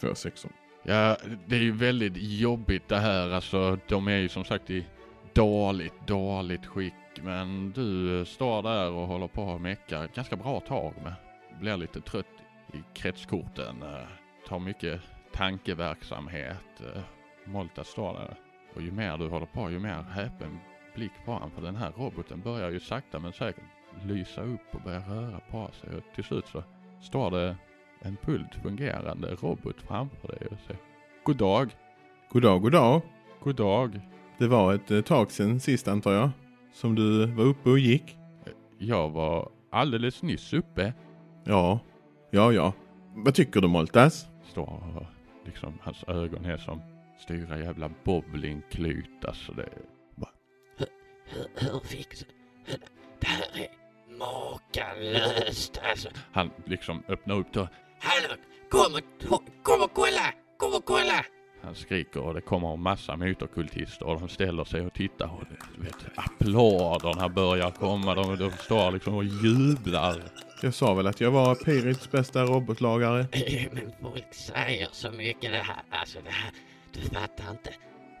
Två 0.00 0.14
sexor. 0.14 0.50
Ja, 0.82 1.16
det 1.46 1.56
är 1.56 1.60
ju 1.60 1.72
väldigt 1.72 2.12
jobbigt 2.16 2.88
det 2.88 2.98
här. 2.98 3.30
Alltså, 3.30 3.78
de 3.88 4.08
är 4.08 4.16
ju 4.16 4.28
som 4.28 4.44
sagt 4.44 4.70
i 4.70 4.86
dåligt, 5.32 6.06
dåligt 6.06 6.66
skick. 6.66 6.94
Men 7.22 7.70
du 7.72 8.24
står 8.24 8.62
där 8.62 8.90
och 8.90 9.06
håller 9.06 9.28
på 9.28 9.42
och 9.42 9.60
meckar 9.60 10.04
ett 10.04 10.14
ganska 10.14 10.36
bra 10.36 10.60
tag 10.60 10.94
med. 11.02 11.12
Blir 11.60 11.76
lite 11.76 12.00
trött 12.00 12.26
i 12.72 12.76
kretskorten. 12.94 13.82
eh, 13.82 14.06
Tar 14.48 14.58
mycket 14.58 15.00
tankeverksamhet. 15.32 16.80
eh. 16.94 17.02
Molta 17.44 17.84
står 17.84 18.12
där. 18.14 18.34
Och 18.74 18.82
ju 18.82 18.90
mer 18.92 19.18
du 19.18 19.28
håller 19.28 19.46
på, 19.46 19.70
ju 19.70 19.78
mer 19.78 20.02
häpen 20.02 20.58
blick 20.98 21.12
på 21.24 21.32
honom. 21.32 21.50
För 21.50 21.62
den 21.62 21.76
här 21.76 21.92
roboten 21.96 22.40
börjar 22.40 22.70
ju 22.70 22.80
sakta 22.80 23.18
men 23.18 23.32
säkert 23.32 23.64
lysa 24.04 24.42
upp 24.42 24.60
och 24.74 24.80
börja 24.80 24.98
röra 24.98 25.40
på 25.50 25.70
sig. 25.80 25.96
Och 25.96 26.02
till 26.14 26.24
slut 26.24 26.46
så 26.46 26.62
står 27.00 27.30
det 27.30 27.56
en 28.00 28.16
fullt 28.16 28.54
fungerande 28.54 29.34
robot 29.34 29.76
framför 29.88 30.28
dig 30.28 30.46
och 30.50 30.58
säger 30.66 30.80
God 31.24 31.36
dag, 31.36 31.70
God 32.28 32.42
dag, 32.42 32.62
god 32.62 32.72
dag. 32.72 33.02
god 33.40 33.56
dag. 33.56 34.00
Det 34.38 34.46
var 34.46 34.74
ett 34.74 34.90
eh, 34.90 35.00
tag 35.00 35.30
sedan 35.30 35.60
sist 35.60 35.88
antar 35.88 36.12
jag. 36.12 36.30
Som 36.72 36.94
du 36.94 37.26
var 37.26 37.44
uppe 37.44 37.70
och 37.70 37.78
gick. 37.78 38.16
Jag 38.78 39.10
var 39.10 39.48
alldeles 39.70 40.22
nyss 40.22 40.52
uppe. 40.52 40.92
Ja, 41.44 41.80
ja, 42.30 42.52
ja. 42.52 42.72
Vad 43.14 43.34
tycker 43.34 43.60
du 43.60 43.68
Moltas? 43.68 44.26
Står 44.44 44.82
och 44.96 45.06
liksom 45.44 45.78
hans 45.80 46.04
ögon 46.08 46.44
är 46.44 46.56
som 46.56 46.80
stora 47.18 47.58
jävla 47.58 47.90
bowlingklut 48.04 49.24
alltså 49.24 49.52
det. 49.52 49.68
Hur, 51.28 51.46
hur 51.54 51.80
fixar 51.80 52.28
hur- 52.64 52.78
Det 53.20 53.26
här 53.26 53.44
är 53.54 53.68
makalöst 54.18 55.80
alltså. 55.90 56.08
Han 56.32 56.50
liksom 56.64 57.02
öppnar 57.08 57.38
upp 57.38 57.52
dörren. 57.52 57.68
Hallå, 58.00 58.34
kom 58.70 58.94
och, 59.34 59.42
kom 59.62 59.82
och 59.82 59.94
kolla! 59.94 60.34
Kom 60.56 60.74
och 60.74 60.84
kolla! 60.84 61.24
Han 61.62 61.74
skriker 61.74 62.20
och 62.20 62.34
det 62.34 62.40
kommer 62.40 62.72
en 62.74 62.80
massa 62.82 63.16
motorkultister 63.16 64.06
och 64.06 64.20
de 64.20 64.28
ställer 64.28 64.64
sig 64.64 64.80
och 64.80 64.94
tittar 64.94 65.26
och 65.34 65.44
du 65.76 65.82
vet, 65.82 65.94
applåderna 66.14 67.28
börjar 67.28 67.70
komma. 67.70 68.14
De, 68.14 68.36
de 68.36 68.50
står 68.50 68.90
liksom 68.90 69.14
och 69.14 69.24
jublar. 69.24 70.22
Jag 70.62 70.74
sa 70.74 70.94
väl 70.94 71.06
att 71.06 71.20
jag 71.20 71.30
var 71.30 71.54
Pirits 71.54 72.10
bästa 72.10 72.42
robotlagare. 72.42 73.26
Men 73.72 73.92
folk 74.02 74.34
säger 74.34 74.88
så 74.92 75.10
mycket 75.10 75.52
det 75.52 75.58
här. 75.58 75.82
Alltså 75.90 76.18
det 76.24 76.30
här, 76.30 76.50
du 76.92 77.00
fattar 77.00 77.50
inte. 77.50 77.70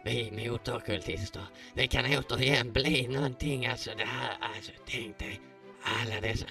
Vi 0.08 0.30
motorkultister, 0.30 1.42
vi 1.74 1.86
kan 1.88 2.04
återigen 2.04 2.72
bli 2.72 3.08
någonting. 3.08 3.66
Alltså 3.66 3.90
det 3.98 4.04
här, 4.04 4.30
alltså 4.40 4.72
tänk 4.86 5.18
dig 5.18 5.40
alla 5.82 6.20
dessa. 6.20 6.46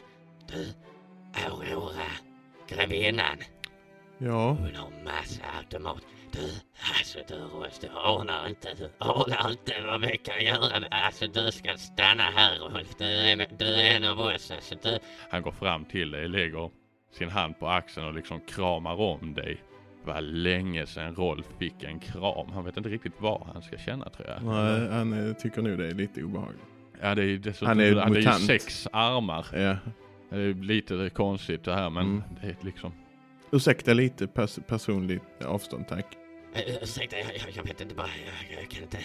Du, 0.47 0.73
Aurora, 1.45 2.11
grevinnan. 2.69 3.37
Ja, 4.17 4.49
Hon 4.49 4.75
har 4.75 5.03
massa 5.03 5.41
automat. 5.57 6.03
Du, 6.31 6.49
alltså 6.97 7.19
du 7.27 7.35
Rolf, 7.35 7.79
du 7.79 7.87
anar 7.87 8.47
inte, 8.49 8.73
du 8.73 8.89
anar 8.97 9.51
inte 9.51 9.81
vad 9.81 10.01
vi 10.01 10.17
kan 10.17 10.45
göra. 10.45 10.87
Alltså 10.91 11.27
du 11.27 11.51
ska 11.51 11.77
stanna 11.77 12.23
här 12.23 12.59
Rolf, 12.59 12.95
du 12.97 13.05
är, 13.05 13.47
du 13.57 13.65
är 13.65 13.95
en 13.95 14.03
av 14.03 14.19
oss. 14.19 14.51
Alltså 14.51 14.75
du, 14.83 14.99
Han 15.29 15.41
går 15.41 15.51
fram 15.51 15.85
till 15.85 16.11
dig, 16.11 16.27
lägger 16.27 16.69
sin 17.11 17.29
hand 17.29 17.59
på 17.59 17.67
axeln 17.67 18.07
och 18.07 18.13
liksom 18.13 18.41
kramar 18.41 19.01
om 19.01 19.33
dig. 19.33 19.63
Var 20.07 20.21
länge 20.21 20.85
sedan 20.85 21.15
Rolf 21.15 21.45
fick 21.59 21.83
en 21.83 21.99
kram. 21.99 22.49
Han 22.53 22.65
vet 22.65 22.77
inte 22.77 22.89
riktigt 22.89 23.13
vad 23.19 23.41
han 23.53 23.61
ska 23.61 23.77
känna 23.77 24.09
tror 24.09 24.27
jag. 24.27 24.43
nej, 24.43 24.89
han 24.89 25.27
eh, 25.29 25.33
tycker 25.33 25.61
nog 25.61 25.77
det 25.77 25.87
är 25.87 25.93
lite 25.93 26.23
obehagligt. 26.23 26.61
Ja, 27.01 27.15
det 27.15 27.21
är 27.21 27.25
ju 27.25 27.37
dessutom, 27.37 27.67
Han 27.67 27.79
är 27.79 27.95
han 27.95 28.11
är 28.11 28.15
ju 28.19 28.25
mutant. 28.25 28.45
sex 28.45 28.87
armar. 28.93 29.45
Ja. 29.53 29.75
Det 30.29 30.35
är 30.35 30.39
ju 30.39 30.63
lite 30.63 31.09
konstigt 31.13 31.63
det 31.63 31.73
här 31.73 31.89
men 31.89 32.03
Mm. 32.05 32.23
det 32.41 32.47
är 32.47 32.55
liksom... 32.61 32.91
Ursäkta 33.51 33.93
lite 33.93 34.27
pers 34.27 34.59
personligt 34.67 35.43
avstånd 35.45 35.87
tack. 35.87 36.05
Uh, 36.55 36.83
ursäkta, 36.83 37.15
jag, 37.19 37.27
jag, 37.55 37.63
vet 37.63 37.81
inte 37.81 37.95
bara, 37.95 38.07
jag, 38.07 38.59
jag 38.61 38.69
kan 38.69 38.83
inte, 38.83 38.97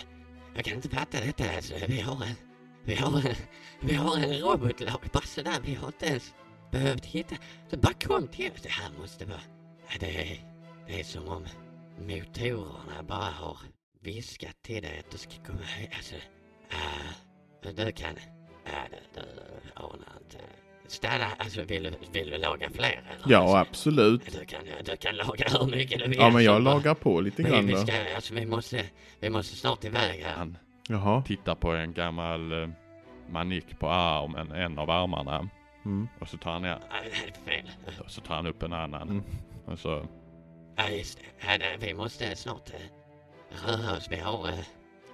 jag 0.55 0.65
kan 0.65 0.75
inte 0.75 0.89
fatta 0.89 1.19
detta 1.21 1.45
alltså. 1.57 1.75
Vi 1.89 2.01
har 2.01 2.15
en, 2.15 2.35
vi 2.85 2.95
har 2.95 3.19
en, 3.19 3.35
vi 3.81 3.95
har 3.95 4.17
en 4.19 4.39
robotlag 4.39 5.01
bara 5.13 5.23
sådär. 5.23 5.57
Vi 5.65 5.75
har 5.75 5.87
inte 5.87 6.07
ens 6.07 6.35
behövt 6.71 7.05
hitta, 7.05 7.37
så 7.71 7.77
bara 7.77 7.93
kom 7.93 8.29
till 8.29 8.51
oss. 8.53 8.63
Det 8.63 8.69
här 8.71 8.91
måste 9.01 9.25
vara, 9.25 9.41
det 10.01 10.07
är, 10.33 10.39
det 10.87 11.01
är 11.01 11.05
som 11.05 11.29
om 11.29 11.45
motorerna 11.99 13.03
bara 13.09 13.31
har 13.31 13.57
viskat 14.01 14.63
till 14.63 14.83
dig 14.83 14.99
att 14.99 15.11
du 15.11 15.19
ska 15.19 15.31
komma 15.47 15.63
hit. 15.79 15.91
Alltså, 15.97 16.15
uh, 16.15 17.85
du 17.87 17.93
kan, 17.93 18.15
ja 18.65 18.71
du, 18.91 19.21
du 19.21 19.27
anar 19.75 20.13
inte. 20.23 20.39
Stanna, 20.87 21.25
alltså 21.39 21.63
vill 21.63 21.83
du, 21.83 21.93
vill 22.13 22.31
du 22.31 22.39
laga 22.39 22.71
fler 22.71 22.85
eller? 23.11 23.33
Ja, 23.33 23.39
Alltså, 23.39 23.57
absolut. 23.57 24.39
du 24.41 24.45
kan, 24.45 24.61
du 24.85 24.97
kan 24.97 25.17
laga 25.17 25.45
hur 25.49 25.67
mycket 25.77 25.99
du 25.99 26.09
vill. 26.09 26.19
Ja, 26.19 26.31
men 26.31 26.45
jag 26.45 26.57
så 26.59 26.63
bara- 26.65 26.75
lagar 26.75 26.95
på 26.95 27.21
lite 27.21 27.43
grann 27.43 27.67
vi 27.67 27.77
ska, 27.77 27.93
alltså 28.15 28.35
vi 28.35 28.47
måste, 28.47 28.85
vi 29.21 29.31
måste 29.31 29.57
snart 29.57 29.85
iväg 29.85 30.23
här. 30.23 30.35
Han 30.37 30.59
Jaha. 30.89 31.23
tittar 31.23 31.55
på 31.55 31.71
en 31.73 31.93
gammal 31.93 32.63
eh, 32.63 32.69
manik 33.31 33.79
på 33.79 33.89
armen, 33.89 34.53
en 34.53 34.79
av 34.79 34.91
armarna. 34.91 35.49
Mm. 35.85 36.09
Och 36.21 36.29
så 36.29 36.37
tar 36.37 36.53
han 36.53 36.63
ner, 36.63 36.79
Nej, 36.91 37.13
det 37.45 37.51
är 37.53 37.57
fel. 37.63 37.71
och 38.05 38.11
så 38.11 38.21
tar 38.21 38.35
han 38.35 38.47
upp 38.47 38.63
en 38.63 38.73
annan. 38.73 39.09
Mm. 39.09 39.25
Och 39.65 39.79
så, 39.79 40.07
Ja, 40.77 40.89
just 40.89 41.19
det. 41.19 41.87
Vi 41.87 41.95
måste 41.95 42.37
snart 42.37 42.71
eh, 42.71 43.67
röra 43.69 43.97
oss. 43.97 44.07
Vi 44.11 44.17
har, 44.17 44.49
eh, 44.49 44.55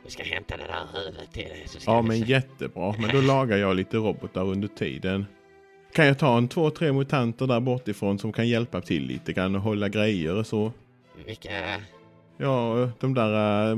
vi 0.05 0.11
ska 0.11 0.23
hämta 0.23 0.57
det 0.57 0.65
där 0.65 0.87
huvudet 0.99 1.33
till 1.33 1.43
dig. 1.49 1.63
Så 1.67 1.81
ska 1.81 1.91
Ja, 1.91 2.03
men 2.03 2.19
se. 2.21 2.27
jättebra. 2.27 2.95
Men 2.99 3.11
då 3.11 3.21
lagar 3.27 3.57
jag 3.57 3.77
lite 3.77 3.97
robotar 3.97 4.45
under 4.45 4.69
tiden. 4.69 5.27
Kan 5.93 6.07
jag 6.07 6.19
ta 6.19 6.39
en 6.39 6.49
två, 6.49 6.71
tre 6.71 6.93
mutanter 6.93 7.47
där 7.47 7.61
bortifrån 7.61 8.19
som 8.19 8.33
kan 8.33 8.49
hjälpa 8.49 8.81
till 8.81 9.03
lite 9.07 9.33
grann 9.33 9.55
och 9.55 9.61
hålla 9.63 9.89
grejer 9.89 10.35
och 10.37 10.47
så? 10.47 10.73
Vilka... 11.27 11.51
Ja, 12.37 12.91
de 13.01 13.15
där 13.15 13.71
äh, 13.71 13.77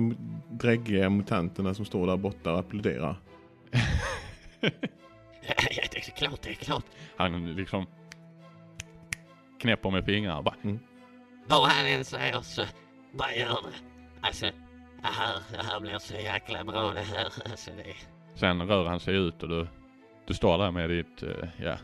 dräggiga 0.51 1.11
mutanterna 1.11 1.75
som 1.75 1.85
står 1.85 2.07
där 2.07 2.17
borta 2.17 2.53
och 2.53 2.59
applåderar. 2.59 3.17
Ja, 5.71 5.83
det 5.93 5.97
är 5.97 6.01
klart, 6.17 6.43
det 6.43 6.51
är 6.51 6.55
klart. 6.55 6.85
han 7.17 7.55
liksom 7.55 7.87
knäpper 9.61 9.91
med 9.91 10.05
fingrarna 10.05 10.39
och 10.39 10.45
bara 10.45 10.55
Vad 11.51 11.69
han 11.69 11.87
än 11.87 12.05
säger 12.05 12.41
så 12.41 12.63
bara 13.13 13.35
gör 13.35 13.49
det. 13.49 13.77
Alltså, 14.21 14.47
det 15.03 15.07
här, 15.07 15.35
det 15.53 15.63
här 15.67 15.81
blir 15.81 15.99
så 15.99 16.15
jäkla 16.15 16.65
bra 16.65 16.93
det 16.95 17.01
här. 17.01 17.25
Alltså, 17.25 17.71
det, 17.77 17.95
Sen 18.35 18.67
rör 18.69 18.85
han 18.85 19.01
sig 19.01 19.15
ut 19.17 19.43
och 19.43 19.49
du, 19.49 19.67
du 20.27 20.35
står 20.35 20.59
där 20.59 20.71
med 20.71 20.91
ditt, 20.91 21.23
eh, 21.23 21.49
ja, 21.65 21.77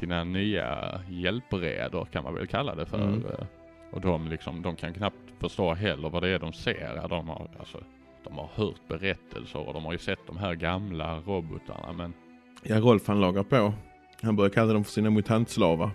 dina 0.00 0.24
nya 0.24 1.00
hjälpredor 1.08 2.04
kan 2.12 2.24
man 2.24 2.34
väl 2.34 2.46
kalla 2.46 2.74
det 2.74 2.86
för. 2.86 2.98
Mm. 2.98 3.26
Eh, 3.26 3.46
Och 3.92 4.00
de 4.00 4.28
liksom, 4.28 4.62
de 4.62 4.76
kan 4.76 4.94
knappt 4.94 5.16
förstå 5.40 5.74
heller 5.74 6.08
vad 6.10 6.22
det 6.22 6.28
är 6.28 6.38
de 6.38 6.52
ser. 6.52 7.08
De 7.08 7.28
har, 7.28 7.50
alltså, 7.58 7.78
de 8.24 8.38
har 8.38 8.48
hört 8.54 8.88
berättelser 8.88 9.68
och 9.68 9.74
de 9.74 9.84
har 9.84 9.92
ju 9.92 9.98
sett 9.98 10.26
de 10.26 10.36
här 10.36 10.54
gamla 10.54 11.16
robotarna 11.20 11.92
men 11.92 12.14
Ja, 12.62 12.78
Rolf 12.80 13.06
han 13.06 13.20
lagar 13.20 13.42
på. 13.42 13.74
Han 14.22 14.36
börjar 14.36 14.50
kalla 14.50 14.72
dem 14.72 14.84
för 14.84 14.92
sina 14.92 15.10
mutantslavar. 15.10 15.90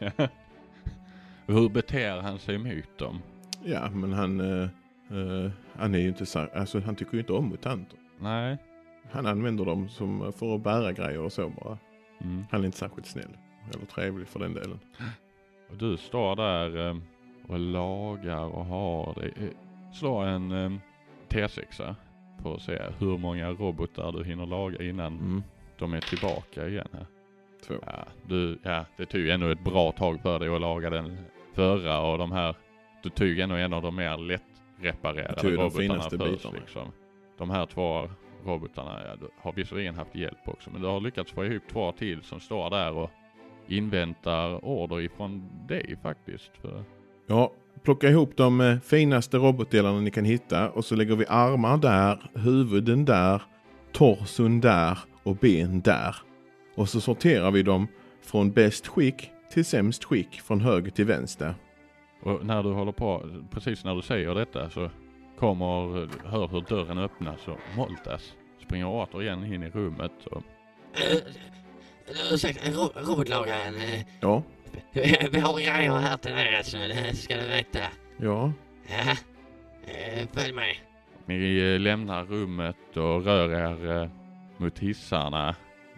Hur 1.50 1.68
beter 1.68 2.20
han 2.20 2.38
sig 2.38 2.58
mot 2.58 2.98
dem? 2.98 3.18
Ja, 3.64 3.90
men 3.90 4.12
han, 4.12 4.40
eh, 4.40 4.68
eh, 5.10 5.50
han 5.72 5.94
är 5.94 5.98
ju 5.98 6.08
inte 6.08 6.26
så, 6.26 6.38
alltså 6.54 6.80
han 6.80 6.96
tycker 6.96 7.12
ju 7.14 7.18
inte 7.20 7.32
om 7.32 7.48
mutanter. 7.48 7.98
Nej. 8.20 8.58
Han 9.10 9.26
använder 9.26 9.64
dem 9.64 9.88
som 9.88 10.32
för 10.32 10.54
att 10.54 10.62
bära 10.62 10.92
grejer 10.92 11.20
och 11.20 11.32
så 11.32 11.48
bara. 11.48 11.78
Mm. 12.20 12.44
Han 12.50 12.60
är 12.60 12.64
inte 12.66 12.78
särskilt 12.78 13.06
snäll. 13.06 13.36
Eller 13.74 13.86
trevlig 13.86 14.28
för 14.28 14.38
den 14.40 14.54
delen. 14.54 14.78
Och 15.70 15.76
du 15.76 15.96
står 15.96 16.36
där 16.36 16.88
eh, 16.88 16.96
och 17.46 17.58
lagar 17.58 18.44
och 18.44 18.64
har 18.64 19.14
det. 19.14 19.26
eh, 19.44 19.50
Slå 19.92 20.16
en 20.18 20.52
eh, 20.52 20.72
T6 21.28 21.94
på 22.42 22.54
att 22.54 22.62
se 22.62 22.78
hur 22.98 23.18
många 23.18 23.50
robotar 23.50 24.12
du 24.12 24.24
hinner 24.24 24.46
laga 24.46 24.82
innan 24.84 25.12
Mm. 25.18 25.42
de 25.78 25.94
är 25.94 26.00
tillbaka 26.00 26.68
igen 26.68 26.88
här. 26.92 27.06
Två. 27.66 27.74
Ja, 27.86 28.04
du, 28.26 28.58
ja, 28.62 28.84
det 28.96 29.06
tog 29.06 29.20
ju 29.20 29.30
ändå 29.30 29.46
ett 29.48 29.64
bra 29.64 29.92
tag 29.92 30.20
för 30.22 30.38
dig 30.38 30.48
att 30.54 30.60
laga 30.60 30.90
den 30.90 31.18
förra 31.54 32.00
och 32.00 32.18
de 32.18 32.32
här, 32.32 32.56
du 33.02 33.08
tog 33.08 33.38
ändå 33.38 33.54
en 33.54 33.72
av 33.72 33.82
de 33.82 33.96
mer 33.96 34.16
lättreparerade 34.16 35.50
robotarna 35.50 36.00
först 36.00 36.10
bitarna. 36.10 36.58
liksom. 36.58 36.92
De 37.38 37.50
här 37.50 37.66
två 37.66 38.08
robotarna 38.44 39.00
ja, 39.04 39.28
har 39.42 39.52
visserligen 39.52 39.94
haft 39.94 40.14
hjälp 40.14 40.38
också 40.48 40.70
men 40.70 40.82
du 40.82 40.88
har 40.88 41.00
lyckats 41.00 41.32
få 41.32 41.44
ihop 41.44 41.62
två 41.72 41.92
till 41.92 42.22
som 42.22 42.40
står 42.40 42.70
där 42.70 42.92
och 42.92 43.10
inväntar 43.68 44.64
order 44.64 45.00
ifrån 45.00 45.48
dig 45.68 45.96
faktiskt. 46.02 46.50
Ja, 47.26 47.52
plocka 47.82 48.08
ihop 48.08 48.36
de 48.36 48.60
eh, 48.60 48.78
finaste 48.78 49.36
robotdelarna 49.36 50.00
ni 50.00 50.10
kan 50.10 50.24
hitta 50.24 50.70
och 50.70 50.84
så 50.84 50.96
lägger 50.96 51.16
vi 51.16 51.24
armar 51.28 51.76
där, 51.76 52.30
huvuden 52.34 53.04
där, 53.04 53.42
torson 53.92 54.60
där 54.60 54.98
och 55.22 55.36
ben 55.36 55.80
där. 55.80 56.16
Och 56.74 56.88
så 56.88 57.00
sorterar 57.00 57.50
vi 57.50 57.62
dem 57.62 57.88
från 58.22 58.50
bäst 58.50 58.86
skick 58.86 59.30
till 59.50 59.64
sämst 59.64 60.04
skick 60.04 60.40
från 60.40 60.60
höger 60.60 60.90
till 60.90 61.04
vänster. 61.06 61.54
och 62.22 62.46
när 62.46 62.62
du 62.62 62.72
håller 62.72 62.92
på, 62.92 63.22
precis 63.50 63.84
när 63.84 63.94
du 63.94 64.02
säger 64.02 64.34
detta 64.34 64.70
så 64.70 64.90
kommer, 65.38 65.64
hör 66.28 66.48
hur 66.48 66.60
dörren 66.60 66.98
öppnas 66.98 67.48
och 67.48 67.58
Moltas 67.76 68.34
springer 68.66 68.86
återigen 68.86 69.44
in 69.54 69.62
i 69.62 69.70
rummet 69.70 70.26
och 70.30 70.42
Eh, 70.92 71.16
Ursäkta, 72.34 72.70
ro 72.70 72.90
robotlagaren. 72.94 73.74
eh, 73.76 74.00
Ja, 74.20 74.42
Vi 75.32 75.38
har 75.40 75.52
grejer 75.58 75.92
här 75.92 76.16
till 76.16 76.32
dig 76.32 76.56
alltså, 76.56 76.76
det 76.76 77.16
ska 77.16 77.36
du 77.36 77.48
veta. 77.48 77.78
ja, 78.16 78.52
Ja. 78.88 79.10
Eh, 79.86 80.28
Följ 80.32 80.52
med. 80.52 80.74
Ni 81.26 81.78
lämnar 81.78 82.24
rummet 82.24 82.96
och 82.96 83.24
rör 83.24 83.50
er 83.54 84.10
mot 84.56 84.78
hissarna 84.78 85.54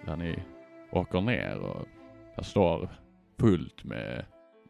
där 0.06 0.16
ni 0.16 0.38
åker 0.90 1.21
ner 1.21 1.59
och 1.59 1.88
där 2.37 2.42
står 2.42 2.88
fullt 3.43 3.85
med 3.85 4.25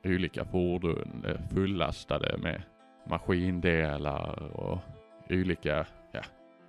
olika 0.05 0.45
fordon 0.45 1.25
eh, 1.29 1.55
fullastade 1.55 2.37
med 2.39 2.63
maskindelar 3.09 4.43
och 4.53 4.79
olika 5.31 5.87
ja, 6.13 6.21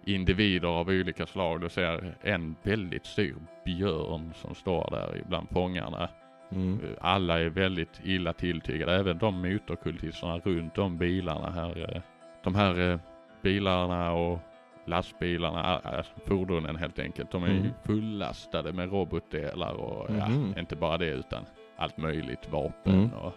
individer 0.05 0.67
av 0.67 0.87
olika 0.87 1.25
slag. 1.25 1.61
Du 1.61 1.69
ser 1.69 2.15
en 2.21 2.55
väldigt 2.63 3.05
stor 3.05 3.35
björn 3.65 4.33
som 4.35 4.55
står 4.55 4.87
där 4.91 5.23
bland 5.27 5.49
fångarna. 5.49 6.09
mm. 6.51 6.79
Alla 7.01 7.39
är 7.39 7.49
väldigt 7.49 8.01
illa 8.03 8.33
tilltygade, 8.33 8.95
även 8.95 9.17
de 9.17 9.41
motorkultisterna 9.41 10.37
runt 10.39 10.77
om 10.77 10.97
bilarna 10.97 11.51
här. 11.51 11.95
eh, 11.95 12.01
De 12.43 12.55
här 12.55 12.91
eh, 12.91 12.99
bilarna 13.41 14.11
och 14.13 14.39
lastbilarna, 14.85 15.61
alltså 15.61 16.11
fordonen 16.25 16.75
helt 16.75 16.99
enkelt, 16.99 17.31
de 17.31 17.43
är 17.43 17.47
Mm. 17.49 17.69
fullastade 17.83 18.73
med 18.73 18.91
robotdelar 18.91 19.73
och 19.73 20.09
Mhm. 20.09 20.53
ja, 20.53 20.59
inte 20.59 20.75
bara 20.75 20.97
det 20.97 21.05
utan 21.09 21.45
allt 21.83 21.97
möjligt, 21.97 22.49
vapen 22.51 22.93
Mm. 22.93 23.13
och 23.13 23.33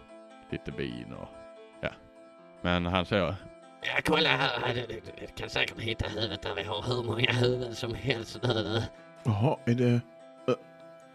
lite 0.51 0.71
vin 0.71 1.13
och 1.13 1.27
ja. 1.81 1.89
Men 2.61 2.85
han 2.85 3.05
säger, 3.05 3.35
Ja, 3.81 4.01
kolla 4.05 4.29
här. 4.29 4.73
Du, 4.87 5.01
kan 5.35 5.49
säkert 5.49 5.79
hitta 5.79 6.07
huvudet 6.07 6.41
där. 6.41 6.55
Vi 6.55 6.63
har 6.63 6.81
hur 6.87 7.03
många 7.03 7.31
huvuden 7.31 7.75
som 7.75 7.93
helst 7.93 8.39
nu. 8.43 8.81
Jaha, 9.23 9.57
är 9.65 9.73
det, 9.73 10.01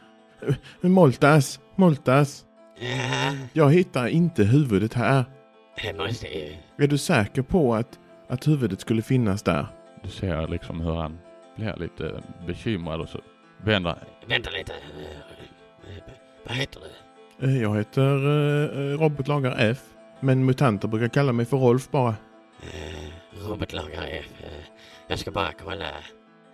Moltas, 0.81 1.61
Moltas. 1.77 2.45
Ja, 2.81 3.33
Jag 3.53 3.73
hittar 3.73 4.07
inte 4.07 4.45
huvudet 4.45 4.95
här. 4.95 5.25
måste. 5.99 6.27
Är 6.79 6.87
du 6.87 6.99
säker 6.99 7.43
på 7.43 7.75
att, 7.75 7.99
att 8.29 8.49
huvudet 8.49 8.81
skulle 8.81 9.03
finnas 9.03 9.43
där? 9.43 9.67
du 10.03 10.11
ser 10.11 10.49
liksom 10.49 10.81
hur 10.81 10.95
han 10.95 11.19
blir 11.57 11.77
lite 11.77 12.23
bekymrad 12.47 13.01
och 13.01 13.09
så 13.09 13.21
vänder 13.63 13.97
Vänta 14.27 14.51
lite. 14.51 14.73
Eh, 14.73 15.97
eh, 15.97 16.03
Vad 16.47 16.57
heter 16.57 16.81
du? 16.81 17.47
Eh, 17.47 17.63
Jag 17.63 17.77
heter 17.77 18.27
uh, 18.27 18.99
Robert 18.99 19.29
Lagar 19.29 19.55
F. 19.59 19.83
Men 20.21 20.45
mutanter 20.45 20.89
brukar 20.89 21.09
kalla 21.09 21.33
mig 21.33 21.47
för 21.47 21.57
Rolf 21.57 21.91
bara. 21.91 22.15
Eh, 22.63 23.49
Robert 23.49 23.73
F. 23.75 24.27
Eh, 24.43 24.65
Jag 25.09 25.19
ska 25.19 25.31
bara 25.31 25.53
kolla 25.53 25.85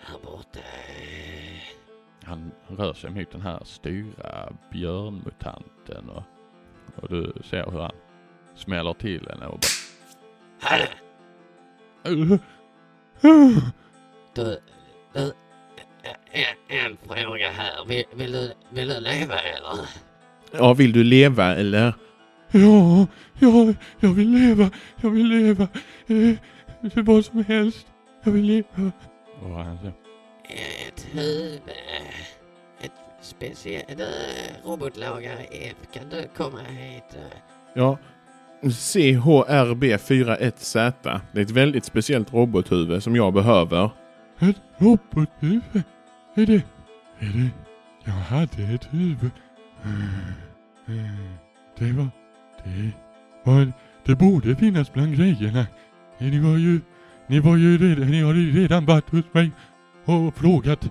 här 0.00 0.18
borta. 0.24 0.58
Eh, 0.58 1.62
Han 2.24 2.50
rör 2.68 2.92
sig 2.94 3.10
mot 3.10 3.30
den 3.30 3.40
här 3.40 3.60
stora 3.64 4.52
björnmutanten 4.72 6.08
och, 6.10 6.22
och 7.02 7.08
du 7.08 7.32
ser 7.44 7.70
hur 7.70 7.80
han 7.80 7.92
smäller 8.54 8.92
till 8.92 9.28
henne 9.30 9.46
och 9.46 9.58
Hallå! 10.60 10.84
Du, 12.02 12.38
du, 14.34 14.60
en, 15.12 15.32
en 16.68 16.96
fråga 17.08 17.50
här. 17.50 17.84
Vill, 17.86 18.04
vill, 18.14 18.32
du, 18.32 18.52
vill 18.70 18.88
du 18.88 19.00
leva 19.00 19.38
eller? 19.38 19.88
Ja, 20.52 20.74
vill 20.74 20.92
du 20.92 21.04
leva 21.04 21.54
eller? 21.56 21.94
Ja, 22.50 23.06
ja, 23.38 23.74
jag 24.00 24.10
vill 24.10 24.30
leva, 24.30 24.70
jag 25.00 25.10
vill 25.10 25.26
leva. 25.26 25.68
Eh, 26.06 26.36
vad 26.94 27.24
som 27.24 27.44
helst. 27.44 27.86
Jag 28.22 28.32
vill 28.32 28.44
leva. 28.44 28.92
Och 29.42 29.50
han 29.50 29.78
säger, 29.78 29.94
Ett 30.88 31.06
huvud. 31.10 31.60
Ett 32.80 32.92
speciellt... 33.22 33.98
Du, 33.98 34.08
robotlagare 34.64 35.46
F, 35.50 35.76
kan 35.92 36.08
du 36.08 36.28
komma 36.36 36.60
hit? 36.60 37.16
Ja. 37.74 37.98
CHRB41Z. 38.62 41.20
Det 41.32 41.40
är 41.40 41.44
ett 41.44 41.50
väldigt 41.50 41.84
speciellt 41.84 42.32
robothuvud 42.32 43.02
som 43.02 43.16
jag 43.16 43.32
behöver. 43.32 43.90
ett 44.38 44.56
robothuvud? 44.78 45.82
Är 46.34 46.46
det, 46.46 46.62
är 47.18 47.18
det, 47.18 47.50
jag 48.04 48.12
hade 48.12 48.62
ett 48.62 48.88
huvud. 48.90 49.30
Det 51.78 51.92
var, 51.92 52.08
det 52.64 52.92
var, 53.44 53.72
det 54.04 54.14
borde 54.14 54.56
finnas 54.56 54.92
bland 54.92 55.16
grejerna. 55.16 55.66
Ni 56.18 56.38
var 56.38 56.56
ju, 56.56 56.80
ni 57.26 57.40
var 57.40 57.56
ju 57.56 57.78
redan, 57.78 58.10
ni 58.10 58.22
har 58.22 58.34
ju 58.34 58.62
redan 58.62 58.86
varit 58.86 59.10
hos 59.10 59.24
mig 59.32 59.50
och 60.04 60.36
frågat. 60.36 60.90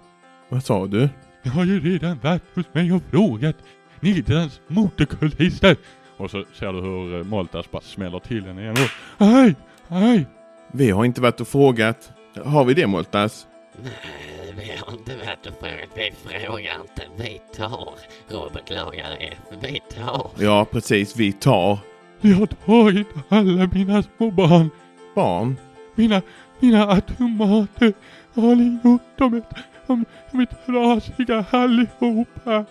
Vad 0.49 0.63
sa 0.63 0.87
du? 0.87 1.09
Jag 1.43 1.51
har 1.51 1.65
ju 1.65 1.79
redan 1.79 2.19
varit 2.19 2.43
hos 2.55 2.65
mig 2.73 2.93
och 2.93 3.03
frågat 3.11 3.55
Nidrans 3.99 4.61
motorkultister. 4.67 5.77
Och 6.19 6.31
så 6.31 6.43
ser 6.53 6.73
du 6.73 6.81
hur 6.81 7.17
eh, 7.17 7.23
Moltas 7.23 7.71
bara 7.71 7.81
smäller 7.81 8.19
till 8.19 8.45
henne 8.45 8.61
igen. 8.61 8.75
Och, 9.17 9.25
aj, 9.27 9.55
aj. 9.87 10.25
Vi 10.71 10.89
har 10.91 11.05
inte 11.05 11.21
varit 11.21 11.41
och 11.41 11.47
frågat. 11.47 12.11
Har 12.45 12.65
vi 12.65 12.73
det 12.73 12.87
Moltas? 12.87 13.47
Nej, 13.83 14.53
vi 14.57 14.71
har 14.85 14.93
inte 14.93 15.15
varit 15.25 15.47
och 15.47 15.53
frågat. 15.59 15.89
Vi 15.95 16.11
frågar 16.29 16.81
inte. 16.81 17.03
Vi 17.17 17.41
tar 17.55 17.89
robotlagare 18.29 19.15
F. 19.19 19.37
Vi 19.61 19.79
tar. 19.95 20.29
Ja, 20.39 20.65
precis. 20.65 21.15
Vi 21.15 21.33
tar 21.33 21.79
Ni 22.21 22.31
har 22.31 22.45
tagit 22.45 23.07
alla 23.29 23.69
mina 23.73 24.03
små 24.03 24.31
barn. 24.31 24.69
barn. 25.15 25.57
Mina, 25.95 26.21
Mina 26.59 26.87
automater 26.87 27.93
har 28.33 28.55
ni 28.55 28.79
gjort? 28.83 29.01
De 29.17 29.33
är, 29.33 29.43
de, 29.87 30.05
de 30.31 30.39
är 30.39 30.45
trasiga 30.45 31.45
allihopa. 31.51 32.65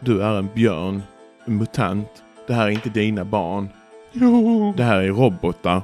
Du 0.00 0.22
är 0.22 0.38
en 0.38 0.48
björn, 0.54 1.02
en 1.44 1.56
mutant. 1.58 2.22
Det 2.46 2.54
här 2.54 2.66
är 2.66 2.70
inte 2.70 2.88
dina 2.88 3.24
barn. 3.24 3.68
Jo, 4.12 4.74
Det 4.76 4.82
här 4.84 5.00
är 5.00 5.08
robotar. 5.08 5.82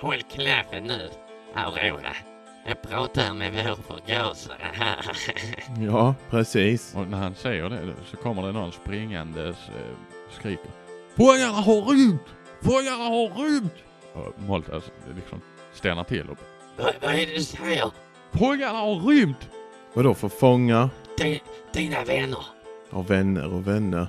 Håll 0.00 0.22
klaffen 0.22 0.84
nu, 0.84 1.08
Aurora. 1.54 2.12
Jag 2.66 2.82
pratar 2.82 3.34
med 3.34 3.52
vår 3.52 3.74
förgasare 3.94 4.70
här. 4.72 4.96
Ja, 5.86 6.14
precis. 6.30 6.94
och 6.94 7.06
när 7.08 7.18
han 7.18 7.34
säger 7.34 7.68
det 7.70 7.94
så 8.10 8.16
kommer 8.16 8.42
det 8.42 8.52
någon 8.52 8.72
springandes 8.72 9.56
eh, 9.68 9.96
skriker. 10.38 10.70
Fångarna 11.16 11.52
har 11.60 11.82
rymt! 11.92 12.22
Fångarna 12.62 13.04
har 13.04 13.44
rymt! 13.44 13.72
Och 14.14 14.42
Moltas 14.42 14.84
liksom 15.16 15.40
stannar 15.74 16.04
till 16.04 16.30
och 16.30 16.38
vad, 16.76 16.92
vad 17.02 17.14
är 17.14 17.26
det 17.26 17.34
du 17.34 17.42
säger? 17.42 17.90
Fångarna 18.32 18.78
har 18.78 19.00
rymt! 19.00 19.48
Vadå 19.94 20.14
för 20.14 20.28
fångar? 20.28 20.88
Din, 21.18 21.38
dina 21.72 22.04
vänner? 22.04 22.44
Ja, 22.90 23.02
vänner 23.02 23.52
och 23.54 23.68
vänner. 23.68 24.06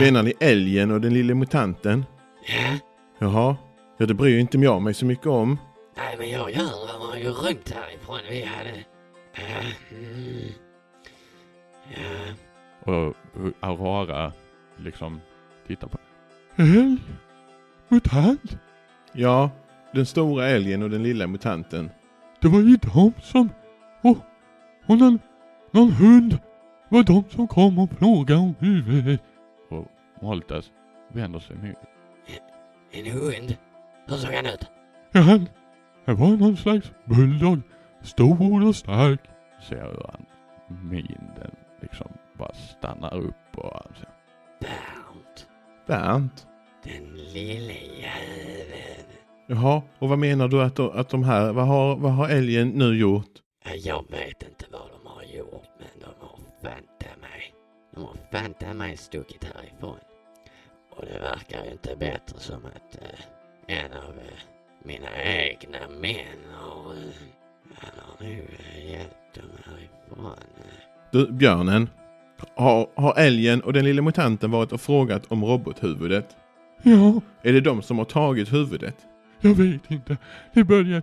Menar 0.00 0.22
ni 0.22 0.32
älgen 0.40 0.90
och 0.90 1.00
den 1.00 1.14
lille 1.14 1.34
mutanten? 1.34 2.04
ja. 2.46 2.78
Jaha. 3.18 3.56
Ja, 3.98 4.06
det 4.06 4.14
bryr 4.14 4.34
ju 4.34 4.40
inte 4.40 4.58
jag 4.58 4.82
mig 4.82 4.94
så 4.94 5.06
mycket 5.06 5.26
om. 5.26 5.58
Nej, 5.96 6.16
men 6.18 6.30
jag 6.30 6.50
gör. 6.50 6.92
De 6.92 7.08
har 7.08 7.16
ju 7.16 7.30
rymt 7.30 7.70
härifrån. 7.70 8.18
Vi 8.30 8.44
hade... 8.44 8.84
Ja, 9.34 9.42
mm. 9.90 10.52
ja. 11.94 12.92
Och 12.92 13.14
Aurora 13.60 14.32
liksom 14.76 15.20
tittar 15.66 15.88
på. 15.88 15.98
Älg? 16.56 16.96
Mutant? 17.88 18.58
Ja, 19.12 19.50
den 19.92 20.06
stora 20.06 20.46
älgen 20.46 20.82
och 20.82 20.90
den 20.90 21.02
lilla 21.02 21.26
mutanten. 21.26 21.90
Det 22.40 22.48
var 22.48 22.60
ju 22.60 22.76
de 22.76 23.12
som... 23.22 23.48
Och, 24.02 24.18
och 24.86 24.98
någon, 24.98 25.18
någon 25.70 25.90
hund. 25.90 26.38
Var 26.88 27.02
de 27.02 27.24
som 27.30 27.48
kom 27.48 27.78
och 27.78 27.90
frågade 27.98 28.40
om 28.40 28.54
huvudet. 28.58 29.20
Moltas 30.22 30.70
vänder 31.12 31.38
sig 31.38 31.56
mot. 31.56 31.76
En 32.92 33.06
hund? 33.06 33.56
Hur 34.06 34.16
såg 34.16 34.34
han 34.34 34.46
ut? 34.46 34.66
Ja, 35.12 35.20
han, 35.20 35.48
han 36.06 36.16
var 36.16 36.28
någon 36.28 36.56
slags 36.56 36.92
bulldog. 37.04 37.60
Stor 38.02 38.68
och 38.68 38.76
stark. 38.76 39.20
Ser 39.68 39.82
hur 39.82 40.06
han 40.10 40.26
min 40.68 41.30
den 41.36 41.50
liksom 41.80 42.06
bara 42.38 42.54
stannar 42.54 43.14
upp 43.16 43.56
och 43.56 43.72
han 43.72 43.94
säger. 43.94 44.12
Bernt. 44.60 45.48
Bernt? 45.86 46.46
Den 46.84 47.16
lille 47.16 47.72
jäveln. 47.72 49.06
Jaha, 49.46 49.82
och 49.98 50.08
vad 50.08 50.18
menar 50.18 50.48
du 50.48 50.62
att 50.62 50.76
de, 50.76 50.90
att 50.90 51.08
de 51.08 51.24
här, 51.24 51.52
vad 51.52 51.66
har, 51.66 51.96
vad 51.96 52.12
har 52.12 52.28
älgen 52.28 52.68
nu 52.68 52.98
gjort? 52.98 53.30
Ja, 53.64 53.70
Jag 53.74 54.10
vet 54.10 54.42
inte 54.42 54.64
vad 54.72 54.90
de 54.90 55.06
har 55.06 55.22
gjort, 55.22 55.68
men 55.78 56.00
de 56.00 56.26
har 56.26 56.38
fanta 56.62 57.20
mig. 57.20 57.54
De 57.94 58.04
har 58.04 58.16
fanta 58.32 58.74
mig 58.74 58.96
stuckit 58.96 59.44
härifrån. 59.44 59.96
Och 60.96 61.04
det 61.12 61.18
verkar 61.18 61.64
ju 61.64 61.70
inte 61.70 61.96
bättre 61.96 62.38
som 62.38 62.56
att 62.66 62.98
eh, 63.02 63.76
en 63.76 63.92
av 63.92 64.18
eh, 64.18 64.38
mina 64.84 65.22
egna 65.24 65.78
män 66.00 66.42
har... 66.54 66.92
Eh, 66.92 66.98
han 67.80 67.90
har 68.06 68.26
nog 68.26 68.32
eh, 68.32 68.90
hjälpt 68.90 69.34
dem 69.34 69.44
härifrån. 69.64 70.26
eh. 70.26 70.32
Du, 71.12 71.32
björnen. 71.32 71.88
Har, 72.56 72.88
har 72.94 73.14
älgen 73.18 73.60
och 73.60 73.72
den 73.72 73.84
lille 73.84 74.02
mutanten 74.02 74.50
varit 74.50 74.72
och 74.72 74.80
frågat 74.80 75.26
om 75.32 75.44
robothuvudet? 75.44 76.36
Ja, 76.82 77.20
Är 77.42 77.52
det 77.52 77.60
de 77.60 77.82
som 77.82 77.98
har 77.98 78.04
tagit 78.04 78.52
huvudet? 78.52 78.96
jag 79.40 79.54
vet 79.54 79.90
inte. 79.90 80.16
Det 80.52 80.64
börjar... 80.64 81.02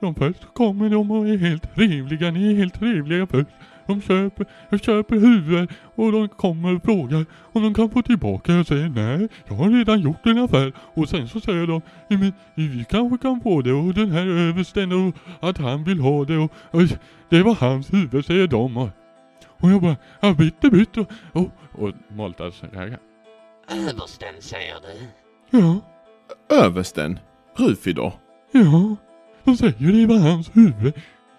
De 0.00 0.14
först 0.14 0.54
kommer 0.54 0.90
de 0.90 1.10
och 1.10 1.28
är 1.28 1.36
helt 1.36 1.74
trevliga. 1.74 2.30
Ni 2.30 2.52
är 2.52 2.56
helt 2.56 2.74
trevliga 2.74 3.26
först. 3.26 3.50
De 3.88 4.00
köper, 4.02 4.46
jag 4.68 4.80
köper 4.80 5.16
huvud 5.16 5.68
och 5.94 6.12
de 6.12 6.28
kommer 6.28 6.76
och 6.76 6.82
frågar 6.84 7.26
om 7.52 7.62
de 7.62 7.74
kan 7.74 7.90
få 7.90 8.02
tillbaka. 8.02 8.52
Jag 8.52 8.66
säger 8.66 8.88
nej, 8.88 9.28
jag 9.46 9.54
har 9.54 9.70
redan 9.70 10.00
gjort 10.00 10.26
en 10.26 10.38
affär. 10.38 10.72
Och 10.94 11.08
sen 11.08 11.28
så 11.28 11.40
säger 11.40 11.66
de, 11.66 11.82
"Ja, 12.08 12.18
men 12.18 12.32
vi 12.54 12.84
kanske 12.90 13.18
kan 13.18 13.40
få 13.40 13.62
det 13.62 13.72
och 13.72 13.94
den 13.94 14.10
här 14.10 14.26
översten 14.26 14.92
och 14.92 15.14
att 15.40 15.58
han 15.58 15.84
vill 15.84 16.00
ha 16.00 16.24
det 16.24 16.36
och, 16.36 16.52
och 16.70 16.82
det 17.28 17.42
var 17.42 17.54
hans 17.54 17.92
huvud 17.92 18.24
säger 18.24 18.46
de. 18.46 18.76
Och, 18.76 18.88
och 19.60 19.70
jag 19.70 19.82
bara, 19.82 19.96
ja 20.20 20.34
bytte 20.34 20.70
bytte 20.70 21.00
och, 21.00 21.08
och, 21.32 21.50
och 21.72 21.92
Moltas 22.08 22.62
reagerar. 22.72 23.00
Översten 23.70 24.34
säger 24.40 24.74
du? 24.82 25.06
Ja, 25.58 25.80
Översten? 26.64 27.18
Rufidor? 27.56 28.12
ja, 28.52 28.96
de 29.44 29.56
säger 29.56 29.92
det 29.92 30.06
var 30.06 30.18
hans 30.18 30.56
huvud. 30.56 30.92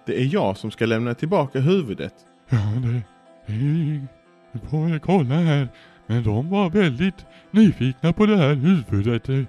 Det 0.06 0.22
är 0.22 0.34
jag 0.34 0.58
som 0.58 0.72
ska 0.72 0.86
lämna 0.86 1.14
tillbaka 1.14 1.60
huvudet. 1.60 2.14
Ja, 2.50 2.58
det, 2.58 3.02
det, 3.46 4.68
får 4.70 4.90
jag 4.90 5.02
kolla 5.02 5.36
här. 5.36 5.68
Men 6.08 6.24
de 6.24 6.50
var 6.50 6.70
väldigt 6.70 7.26
nyfikna 7.52 8.14
på 8.14 8.26
det 8.26 8.38
här 8.38 8.54
huvudet. 8.54 9.48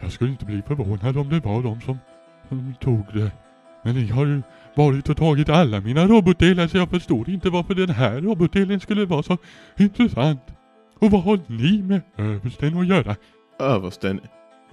Jag 0.00 0.12
skulle 0.12 0.30
inte 0.30 0.44
bli 0.44 0.62
förvånad 0.62 1.16
om 1.16 1.28
det 1.28 1.40
var 1.40 1.62
de 1.62 1.80
som, 1.80 1.98
som 2.48 2.74
tog 2.80 3.06
det. 3.14 3.32
Men 3.82 3.94
ni 3.94 4.06
har 4.06 4.26
ju 4.26 4.42
varit 4.74 5.08
och 5.08 5.16
tagit 5.16 5.48
alla 5.48 5.80
mina 5.80 6.06
robotdelar 6.06 6.66
så 6.66 6.76
jag 6.76 6.90
förstår 6.90 7.30
inte 7.30 7.50
varför 7.50 7.74
den 7.74 7.90
här 7.90 8.20
robotdelen 8.20 8.80
skulle 8.80 9.04
vara 9.04 9.22
så 9.22 9.38
intressant. 9.76 10.42
Och 10.98 11.10
vad 11.10 11.22
har 11.22 11.40
ni 11.46 11.82
med 11.82 12.00
översten 12.16 12.78
att 12.78 12.86
göra? 12.86 13.16
Översten 13.58 14.20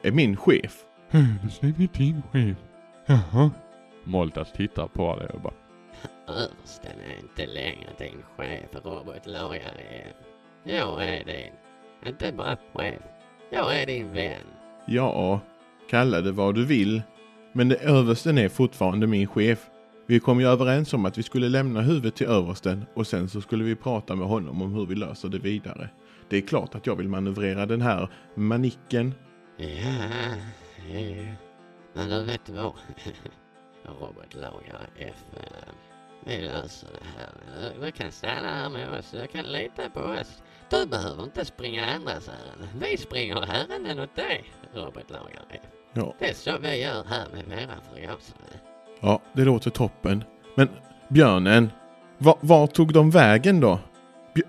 är 0.03 0.11
min 0.11 0.37
chef. 0.37 0.75
Översten 1.11 1.69
är 1.69 1.97
din 1.97 2.21
chef. 2.31 2.57
Jaha. 3.05 3.51
Moltas 4.03 4.51
tittar 4.51 4.87
på 4.87 5.19
det 5.19 5.27
och 5.27 5.41
bara 5.41 5.53
Översten 6.29 6.99
är 7.09 7.19
inte 7.19 7.45
längre 7.45 7.89
din 7.97 8.23
chef, 8.37 8.85
robotlojare. 8.85 10.13
Jag 10.63 11.03
är 11.03 11.25
din. 11.25 11.53
Inte 12.05 12.31
bara 12.31 12.57
chef. 12.73 13.01
Jag 13.49 13.81
är 13.81 13.85
din 13.85 14.13
vän. 14.13 14.41
Ja, 14.87 15.41
kalla 15.89 16.21
det 16.21 16.31
vad 16.31 16.55
du 16.55 16.65
vill. 16.65 17.01
Men 17.53 17.69
det 17.69 17.75
översten 17.75 18.37
är 18.37 18.49
fortfarande 18.49 19.07
min 19.07 19.27
chef. 19.27 19.69
Vi 20.07 20.19
kom 20.19 20.39
ju 20.39 20.47
överens 20.47 20.93
om 20.93 21.05
att 21.05 21.17
vi 21.17 21.23
skulle 21.23 21.49
lämna 21.49 21.81
huvudet 21.81 22.15
till 22.15 22.27
översten 22.27 22.85
och 22.93 23.07
sen 23.07 23.29
så 23.29 23.41
skulle 23.41 23.63
vi 23.63 23.75
prata 23.75 24.15
med 24.15 24.27
honom 24.27 24.61
om 24.61 24.73
hur 24.73 24.85
vi 24.85 24.95
löser 24.95 25.29
det 25.29 25.39
vidare. 25.39 25.89
Det 26.29 26.37
är 26.37 26.41
klart 26.41 26.75
att 26.75 26.87
jag 26.87 26.95
vill 26.95 27.09
manövrera 27.09 27.65
den 27.65 27.81
här 27.81 28.09
manicken. 28.35 29.13
Ja. 29.57 29.65
Men 31.93 32.09
du 32.09 32.23
vet 32.23 32.49
vad? 32.49 32.73
Robotlagare 33.83 34.87
F. 34.97 35.15
Vi 36.25 36.41
löser 36.41 36.88
det 36.93 37.05
här. 37.19 37.86
Du 37.86 37.91
kan 37.91 38.12
stanna 38.12 38.53
här 38.55 38.69
med 38.69 38.89
oss. 38.99 39.12
Du 39.12 39.27
kan 39.27 39.45
lita 39.45 39.89
på 39.89 39.99
oss. 39.99 40.43
Du 40.69 40.86
behöver 40.86 41.23
inte 41.23 41.45
springa 41.45 41.86
andras 41.86 42.27
ärenden. 42.29 42.79
Vi 42.89 42.97
springer 42.97 43.36
ärenden 43.41 43.99
åt 43.99 44.15
dig, 44.15 44.43
robotlagare 44.73 45.43
F. 45.49 45.62
Ja, 45.93 46.13
Det 46.19 46.29
är 46.29 46.34
så 46.34 46.58
vi 46.62 46.82
gör 46.82 47.03
här 47.10 47.27
med 47.34 47.45
våra 47.45 47.82
förgasare. 47.93 48.60
ja 49.01 49.21
det 49.34 49.43
låter 49.45 49.69
toppen. 49.69 50.23
Men 50.55 50.69
björnen, 51.08 51.71
var, 52.17 52.38
var 52.41 52.67
tog 52.67 52.93
de 52.93 53.10
vägen 53.12 53.60
då? 53.60 53.79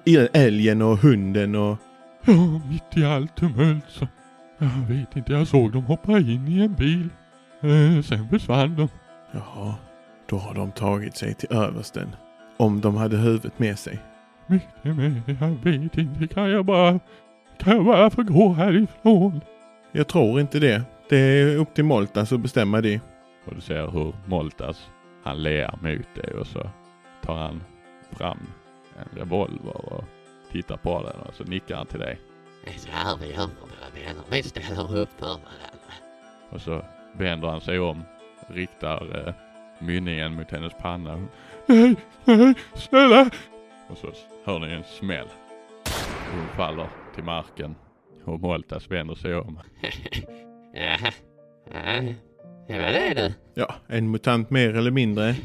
Bj- 0.07 0.29
Älgen 0.33 0.83
och 0.83 0.99
hunden 0.99 1.55
och... 1.55 1.77
Ja, 2.25 2.33
mitt 2.71 2.97
i 2.97 3.05
allt 3.05 3.37
tumult 3.37 3.85
så... 3.89 4.07
Jag 4.59 4.95
vet 4.97 5.17
inte, 5.17 5.33
jag 5.33 5.49
såg 5.49 5.73
dem 5.73 5.85
hoppa 5.85 6.19
in 6.19 6.49
i 6.49 6.61
en 6.65 6.75
bil. 6.75 7.09
Eh, 7.61 8.03
sen 8.03 8.29
försvann 8.29 8.77
de. 8.77 8.89
Jaha, 9.33 9.75
då 10.31 10.37
har 10.37 10.55
de 10.55 10.73
tagit 10.73 11.17
sig 11.17 11.35
till 11.35 11.53
översten. 11.53 12.17
Om 12.57 12.81
de 12.81 12.97
hade 12.97 13.17
huvudet 13.17 13.59
med 13.59 13.79
sig. 13.79 13.99
Mycket 14.47 14.97
mer, 14.97 15.23
jag 15.41 15.49
vet 15.49 15.99
inte. 15.99 16.35
Kan 16.35 16.51
jag 16.51 16.65
bara... 16.65 17.01
Kan 17.59 17.77
jag 17.77 17.85
bara 17.85 18.11
få 18.11 18.23
gå 18.23 18.53
härifrån? 18.53 19.41
Jag 19.93 20.09
tror 20.09 20.41
inte 20.41 20.59
det. 20.59 20.83
Det 21.09 21.17
är 21.17 21.57
upp 21.57 21.75
till 21.75 21.85
Moltas 21.85 22.33
att 22.33 22.41
bestämma 22.41 22.81
det. 22.81 23.01
Och 23.45 23.55
du 23.55 23.61
ser 23.61 23.91
hur 23.91 24.15
Moltas, 24.27 24.89
han 25.25 25.43
ler 25.43 25.71
mot 25.83 26.15
dig 26.15 26.35
och 26.41 26.47
så 26.47 26.71
tar 27.23 27.37
han 27.37 27.63
fram 28.13 28.39
en 28.99 29.19
revolver 29.19 29.93
och 29.93 30.05
tittar 30.53 30.77
på 30.77 31.03
den 31.03 31.21
och 31.29 31.35
så 31.35 31.45
nickar 31.45 31.77
han 31.77 31.87
till 31.87 32.01
dig. 32.01 32.21
Det 32.65 32.71
är 32.71 32.79
så 32.79 32.89
här 32.91 33.17
vi 33.17 33.27
gör 33.27 33.37
våra 33.37 33.91
vänner. 33.95 34.25
Vi 34.31 34.43
ställer 34.43 34.97
upp 34.97 35.11
för 35.19 35.27
varandra. 35.27 35.93
Och 36.51 36.61
så 36.61 36.85
vänder 37.13 37.49
han 37.49 37.61
sig 37.61 37.79
om, 37.79 38.03
riktar 38.49 39.27
eh, 39.29 39.35
mynningen 39.81 40.35
mot 40.35 40.51
hennes 40.51 40.73
panna. 40.83 41.29
Nej, 41.67 41.97
nej, 42.25 42.55
snälla! 42.75 43.31
Och 43.89 43.99
så 43.99 44.13
hör 44.45 44.59
ni 44.59 44.73
en 44.73 44.85
smäll. 44.85 45.27
Hon 46.33 46.47
faller 46.57 46.89
till 47.15 47.25
marken 47.25 47.75
och 48.25 48.41
Moltas 48.41 48.91
vänder 48.91 49.15
sig 49.15 49.35
om. 49.35 49.61
Ja, 50.73 52.01
det 52.69 52.79
var 52.79 52.93
det 52.93 53.15
du. 53.15 53.33
Ja, 53.55 53.75
en 53.89 54.11
mutant 54.11 54.51
mer 54.51 54.77
eller 54.77 54.91
mindre. 54.91 55.37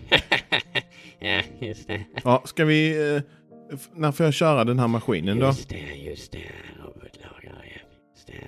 ja, 1.19 1.41
just 1.59 1.87
det. 1.87 2.03
Ja, 2.23 2.41
ska 2.45 2.65
vi... 2.65 3.13
Eh, 3.15 3.21
när 3.93 4.11
får 4.11 4.25
jag 4.25 4.33
köra 4.33 4.63
den 4.63 4.79
här 4.79 4.87
maskinen 4.87 5.39
då? 5.39 5.45
Just 5.45 5.69
det, 5.69 5.95
just 5.95 6.31
det. 6.31 6.51
Robotlagare, 6.79 7.63
ja. 7.63 7.81
Just 8.13 8.27
det. 8.27 8.47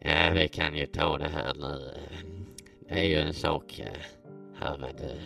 Ja, 0.00 0.30
vi 0.34 0.48
kan 0.48 0.76
ju 0.76 0.86
ta 0.86 1.18
det 1.18 1.28
här 1.28 1.54
nu. 1.54 1.90
Det 2.88 2.94
är 3.00 3.04
ju 3.04 3.16
en 3.16 3.34
sak 3.34 3.78
eh, 3.78 3.86
Hörru 4.58 4.92
du, 4.98 5.20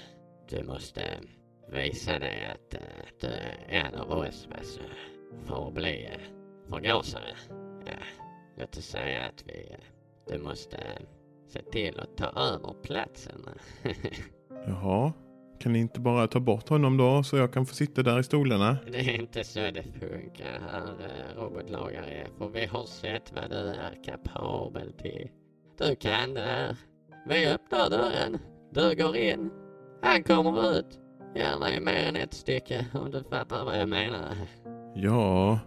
du 0.57 0.65
måste 0.65 1.03
visa 1.73 2.19
dig 2.19 2.47
att 2.55 2.75
eh, 2.75 2.81
du 3.21 3.27
är 3.27 3.65
en 3.69 3.95
av 3.95 4.11
oss 4.11 4.49
alltså, 4.59 4.81
för 5.45 5.69
att 5.69 5.75
bli 5.75 6.07
eh, 6.07 6.21
förgasare. 6.71 7.37
Ja, 7.87 7.93
låt 8.59 8.77
oss 8.77 8.85
säga 8.85 9.25
att 9.25 9.45
vi, 9.47 9.73
eh, 9.73 9.79
du 10.29 10.39
måste 10.39 10.77
eh, 10.77 11.07
se 11.49 11.63
till 11.63 12.01
att 12.01 12.17
ta 12.17 12.27
över 12.27 12.75
platsen. 12.83 13.49
Jaha. 14.67 15.13
Kan 15.61 15.73
ni 15.73 15.79
inte 15.79 16.01
bara 16.01 16.27
ta 16.27 16.41
bort 16.41 16.69
honom 16.69 16.97
då 16.97 17.23
så 17.23 17.37
jag 17.37 17.53
kan 17.53 17.67
få 17.67 17.75
sitta 17.75 18.03
där 18.03 18.21
i 18.21 18.23
stolarna? 18.23 18.77
Det 18.93 18.99
är 18.99 19.15
inte 19.21 19.45
så 19.45 19.61
det 19.61 19.83
funkar 19.83 20.61
här 20.73 20.83
eh, 21.01 21.43
robotlagare. 21.43 22.27
För 22.39 22.49
vi 22.49 22.67
har 22.67 22.87
sett 22.87 23.33
vad 23.33 23.51
du 23.51 23.57
är 23.57 24.05
kapabel 24.05 24.93
till. 24.93 25.31
Du 25.79 25.97
kan 25.97 26.35
det 26.35 26.41
här. 26.41 26.77
Vi 27.27 27.47
öppnar 27.47 27.91
dörren. 27.91 28.39
Du 28.71 28.95
går 28.95 29.17
in. 29.17 29.51
Han 30.03 30.23
kommer 30.23 30.79
ut. 30.79 30.99
Gärna 31.37 31.75
i 31.75 31.81
mer 31.81 32.05
än 32.09 32.17
ett 32.17 32.35
stycke 32.35 32.87
om 32.95 33.11
du 33.11 33.23
fattar 33.31 33.65
vad 33.65 33.81
jag 33.81 33.89
menar. 33.89 34.37
Ja, 34.95 35.59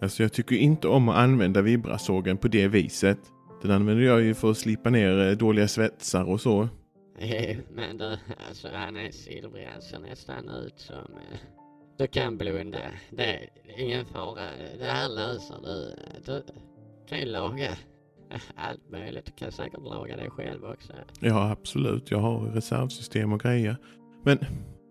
alltså 0.00 0.22
jag 0.22 0.32
tycker 0.32 0.56
inte 0.56 0.88
om 0.88 1.08
att 1.08 1.16
använda 1.16 1.62
vibrasågen 1.62 2.36
på 2.36 2.48
det 2.48 2.68
viset. 2.68 3.18
Den 3.62 3.70
använder 3.70 4.04
jag 4.04 4.22
ju 4.22 4.34
för 4.34 4.50
att 4.50 4.58
slipa 4.58 4.90
ner 4.90 5.28
eh, 5.30 5.36
dåliga 5.36 5.68
svetsar 5.68 6.24
och 6.30 6.40
så. 6.40 6.68
Eh, 7.18 7.56
Men 7.74 7.98
du, 7.98 8.16
alltså 8.48 8.68
han 8.74 8.96
är 8.96 9.10
silvrig. 9.10 9.68
Han 9.72 9.82
ser 9.82 9.98
nästan 9.98 10.48
ut 10.48 10.78
som... 10.80 10.96
eh, 10.96 11.38
Du 11.98 12.06
kan 12.06 12.38
blunda. 12.38 12.78
Det 13.10 13.24
är 13.24 13.48
ingen 13.76 14.06
fara. 14.06 14.40
Det 14.78 14.84
här 14.84 15.08
löser 15.08 15.56
du. 15.64 15.94
Du 16.26 16.42
kan 17.08 17.18
ju 17.18 17.24
laga 17.26 17.68
allt 18.56 18.90
möjligt. 18.90 19.26
Du 19.26 19.32
kan 19.32 19.52
säkert 19.52 19.80
laga 19.80 20.16
det 20.16 20.30
själv 20.30 20.64
också. 20.64 20.92
Ja, 21.20 21.50
absolut. 21.50 22.10
Jag 22.10 22.18
har 22.18 22.38
reservsystem 22.40 23.32
och 23.32 23.40
grejer. 23.40 23.76
Men, 24.22 24.38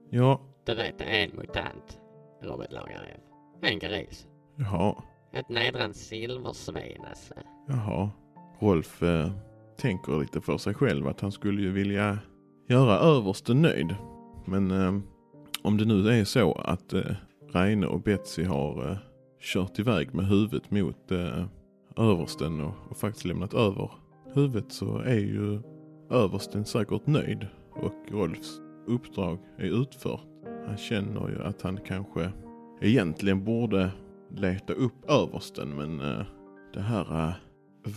ja, 0.10 0.41
Du 0.65 0.75
vet, 0.75 0.97
det 0.97 1.03
är 1.03 1.23
en 1.29 1.36
mutant 1.38 1.99
robotlagare. 2.41 3.17
En 3.62 3.79
gris. 3.79 4.27
jaha, 4.56 4.95
Ett 5.34 5.49
nedrans 5.49 5.97
silversvin 6.08 7.01
alltså. 7.10 7.34
jaha. 7.67 8.10
Rolf 8.60 9.03
eh, 9.03 9.32
tänker 9.77 10.19
lite 10.19 10.41
för 10.41 10.58
sig 10.58 10.73
själv 10.73 11.08
att 11.08 11.21
han 11.21 11.32
skulle 11.32 11.62
ju 11.62 11.71
vilja 11.71 12.19
göra 12.69 12.97
översten 12.99 13.62
nöjd. 13.62 13.95
Men 14.45 14.71
eh, 14.71 14.99
om 15.63 15.77
det 15.77 15.86
nu 15.86 16.10
är 16.10 16.23
så 16.23 16.51
att 16.53 16.93
eh, 16.93 17.01
Reine 17.53 17.88
och 17.88 18.01
Betsy 18.01 18.43
har 18.43 18.91
eh, 18.91 18.97
kört 19.41 19.79
iväg 19.79 20.13
med 20.13 20.27
huvudet 20.27 20.71
mot 20.71 21.12
eh, 21.12 21.45
översten 21.97 22.62
och, 22.62 22.73
och 22.89 22.97
faktiskt 22.97 23.25
lämnat 23.25 23.53
över 23.53 23.91
huvudet 24.34 24.71
så 24.71 24.97
är 24.97 25.19
ju 25.19 25.62
översten 26.10 26.65
säkert 26.65 27.08
nöjd 27.08 27.47
och 27.71 28.12
Rolfs 28.12 28.60
uppdrag 28.88 29.39
är 29.58 29.82
utfört. 29.82 30.27
Han 30.67 30.77
känner 30.77 31.29
ju 31.29 31.43
att 31.43 31.62
han 31.62 31.79
kanske 31.86 32.32
egentligen 32.82 33.43
borde 33.43 33.91
leta 34.29 34.73
upp 34.73 35.10
översten 35.10 35.69
men 35.69 35.99
eh, 35.99 36.25
det 36.73 36.82
här 36.82 37.27
eh, 37.27 37.34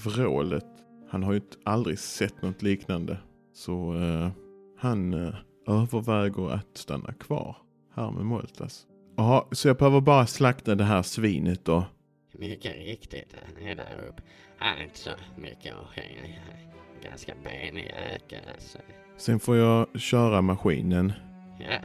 vrålet, 0.05 0.67
han 1.11 1.23
har 1.23 1.33
ju 1.33 1.41
aldrig 1.65 1.99
sett 1.99 2.43
något 2.43 2.63
liknande. 2.63 3.19
Så 3.55 3.95
eh, 3.95 4.29
han 4.79 5.15
eh, 5.15 5.35
överväger 5.69 6.51
att 6.51 6.77
stanna 6.77 7.13
kvar 7.13 7.57
här 7.95 8.11
med 8.11 8.25
Moltas. 8.25 8.87
Jaha, 9.17 9.45
så 9.53 9.69
jag 9.69 9.77
behöver 9.77 10.01
bara 10.01 10.27
slakta 10.27 10.75
det 10.75 10.85
här 10.85 11.03
svinet 11.03 11.65
då. 11.65 11.85
Mycket 12.39 12.77
riktigt, 12.77 13.35
han 13.57 13.67
är 13.69 13.75
där 13.75 14.05
uppe. 14.09 14.23
Han 14.59 14.79
är 14.79 14.83
inte 14.83 14.99
så 14.99 15.11
mycket 15.37 15.75
att 15.75 15.97
hänga 16.05 16.21
är 16.23 17.11
Ganska 17.11 17.33
benig 17.45 17.93
ökare 18.15 18.41
alltså. 18.55 18.79
Sen 19.17 19.41
får 19.41 19.57
jag 19.57 20.01
köra 20.01 20.43
maskinen. 20.43 21.13
Ja, 21.61 21.79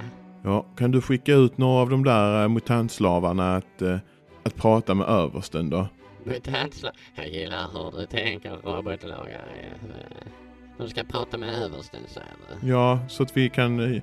Ja, 0.44 0.66
kan 0.78 0.92
du 0.92 1.02
skicka 1.02 1.34
ut 1.34 1.58
några 1.58 1.82
av 1.82 1.90
de 1.90 2.04
där 2.04 2.44
eh, 2.44 2.50
mutantslavarna 2.50 3.56
att, 3.56 3.82
eh, 3.82 3.98
att 4.44 4.56
prata 4.56 4.94
med 4.96 5.08
översten 5.08 5.70
då? 5.70 5.88
mutantslag. 6.24 6.92
Jag 7.16 7.28
gillar 7.30 7.68
hur 7.74 8.00
du 8.00 8.06
tänker 8.06 8.50
robotlagare. 8.52 9.46
Eh, 9.62 10.28
De 10.78 10.90
ska 10.90 11.04
prata 11.04 11.38
med 11.38 11.50
översten 11.64 12.00
säger 12.08 12.28
du. 12.62 12.68
Ja, 12.70 13.00
så 13.10 13.24
att 13.24 13.38
vi 13.38 13.50
kan 13.50 14.02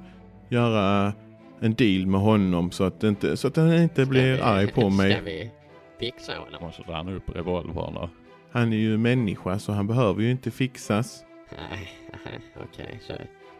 göra 0.48 1.12
en 1.60 1.74
deal 1.74 2.06
med 2.06 2.20
honom 2.20 2.70
så 2.70 2.84
att, 2.84 3.04
inte, 3.04 3.36
så 3.36 3.48
att 3.48 3.56
han 3.56 3.74
inte 3.82 4.06
blir 4.06 4.34
vi- 4.34 4.40
arg 4.40 4.66
på 4.66 4.80
Ska 4.80 4.90
mig. 4.90 5.20
vi 5.24 5.50
fixa 5.98 6.38
honom? 6.38 6.62
Och 6.68 6.74
så 6.74 6.82
drar 6.82 6.94
han 6.94 7.08
upp 7.08 7.36
revolvern 7.36 7.96
och 7.96 8.08
Han 8.50 8.72
är 8.72 8.76
ju 8.76 8.98
människa 8.98 9.58
så 9.58 9.72
han 9.72 9.86
behöver 9.86 10.22
ju 10.22 10.30
inte 10.30 10.50
fixas. 10.50 11.24
Nej, 11.70 11.88
okej. 12.64 13.00
Så 13.06 13.12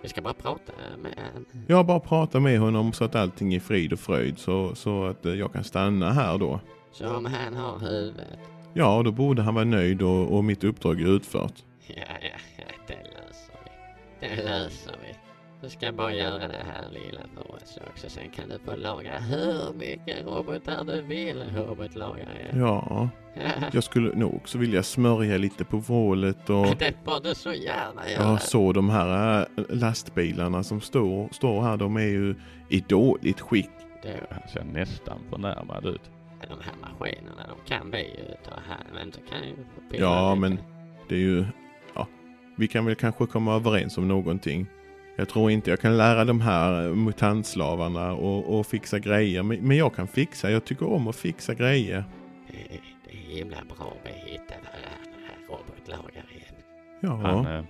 vi 0.02 0.08
ska 0.08 0.22
bara 0.22 0.34
prata 0.34 0.72
med 1.02 1.14
han. 1.16 1.46
Jag 1.66 1.86
bara 1.86 2.00
pratar 2.00 2.40
med 2.40 2.60
honom 2.60 2.92
så 2.92 3.04
att 3.04 3.14
allting 3.14 3.54
är 3.54 3.60
frid 3.60 3.92
och 3.92 4.00
fröjd 4.00 4.38
så, 4.38 4.74
så 4.74 5.04
att 5.04 5.26
eh, 5.26 5.34
jag 5.34 5.52
kan 5.52 5.64
stanna 5.64 6.12
här 6.12 6.38
då. 6.38 6.60
Så 6.92 7.16
om 7.16 7.24
han 7.24 7.56
har 7.56 7.78
huvudet. 7.78 8.38
Ja, 8.74 9.02
då 9.04 9.12
borde 9.12 9.42
han 9.42 9.54
vara 9.54 9.64
nöjd 9.64 10.02
och, 10.02 10.36
och 10.36 10.44
mitt 10.44 10.64
uppdrag 10.64 11.00
är 11.00 11.06
utfört. 11.06 11.52
Ja, 11.86 11.94
ja, 12.22 12.38
ja, 12.56 12.64
det 12.86 12.94
löser 12.94 13.54
vi. 14.20 14.28
Det 14.28 14.36
löser 14.44 14.96
vi. 15.02 15.07
Du 15.60 15.68
ska 15.68 15.92
bara 15.92 16.12
göra 16.14 16.48
det 16.48 16.64
här 16.72 16.88
lilla 16.90 17.20
för 17.34 17.54
oss 17.54 17.78
också. 17.90 18.10
Sen 18.10 18.30
kan 18.30 18.48
du 18.48 18.58
få 18.58 18.76
laga 18.76 19.18
hur 19.18 19.72
mycket 19.78 20.26
robotar 20.26 20.84
du 20.84 21.02
vill, 21.02 21.44
robotlagare. 21.56 22.50
Ja, 22.54 23.08
Ja. 23.34 23.50
jag 23.72 23.84
skulle 23.84 24.14
nog 24.14 24.34
också 24.34 24.58
vilja 24.58 24.82
smörja 24.82 25.38
lite 25.38 25.64
på 25.64 25.76
vrålet 25.78 26.50
och 26.50 26.66
Det 26.78 26.94
får 27.04 27.20
du 27.24 27.34
så 27.34 27.52
gärna 27.52 28.10
göra. 28.10 28.22
jag 28.30 28.42
såg 28.42 28.74
de 28.74 28.90
här 28.90 29.40
eh, 29.40 29.46
lastbilarna 29.68 30.62
som 30.62 30.80
står, 30.80 31.28
står 31.32 31.62
här. 31.62 31.76
De 31.76 31.96
är 31.96 32.00
ju 32.00 32.34
i 32.68 32.80
dåligt 32.80 33.40
skick. 33.40 33.70
Du, 34.02 34.08
han 34.30 34.48
ser 34.48 34.64
nästan 34.64 35.18
förnärmad 35.30 35.86
ut. 35.86 36.00
de 36.48 36.48
här 36.64 36.74
maskinerna, 36.80 37.42
de 37.48 37.74
kan 37.74 37.90
vi 37.90 37.98
ju 37.98 38.34
ta 38.44 38.54
hand 38.54 38.84
Men 38.94 39.10
du 39.10 39.18
kan 39.30 39.48
ju 39.48 39.54
Ja, 40.00 40.34
lite. 40.34 40.40
men 40.40 40.58
det 41.08 41.14
är 41.14 41.18
ju... 41.18 41.44
Ja, 41.94 42.06
vi 42.56 42.68
kan 42.68 42.84
väl 42.86 42.94
kanske 42.94 43.26
komma 43.26 43.54
överens 43.54 43.98
om 43.98 44.08
någonting. 44.08 44.66
Jag 45.18 45.28
tror 45.28 45.50
inte 45.50 45.70
jag 45.70 45.80
kan 45.80 45.96
lära 45.96 46.24
de 46.24 46.40
här 46.40 46.86
eh, 46.86 46.94
mutantslavarna 46.94 48.12
och, 48.12 48.58
och 48.58 48.66
fixa 48.66 48.98
grejer. 48.98 49.42
Men, 49.42 49.58
men 49.58 49.76
jag 49.76 49.94
kan 49.94 50.08
fixa. 50.08 50.50
Jag 50.50 50.64
tycker 50.64 50.88
om 50.88 51.08
att 51.08 51.16
fixa 51.16 51.54
grejer. 51.54 52.04
Det 52.48 52.74
är, 52.74 52.80
det 53.04 53.10
är 53.10 53.36
himla 53.36 53.56
bra 53.56 53.92
vi 54.04 54.30
hittar 54.30 54.56
varandra, 54.56 55.18
här 55.28 55.48
robotlagare. 55.48 56.24
Ja, 57.00 57.16
Han 57.16 57.46
eh, 57.46 57.64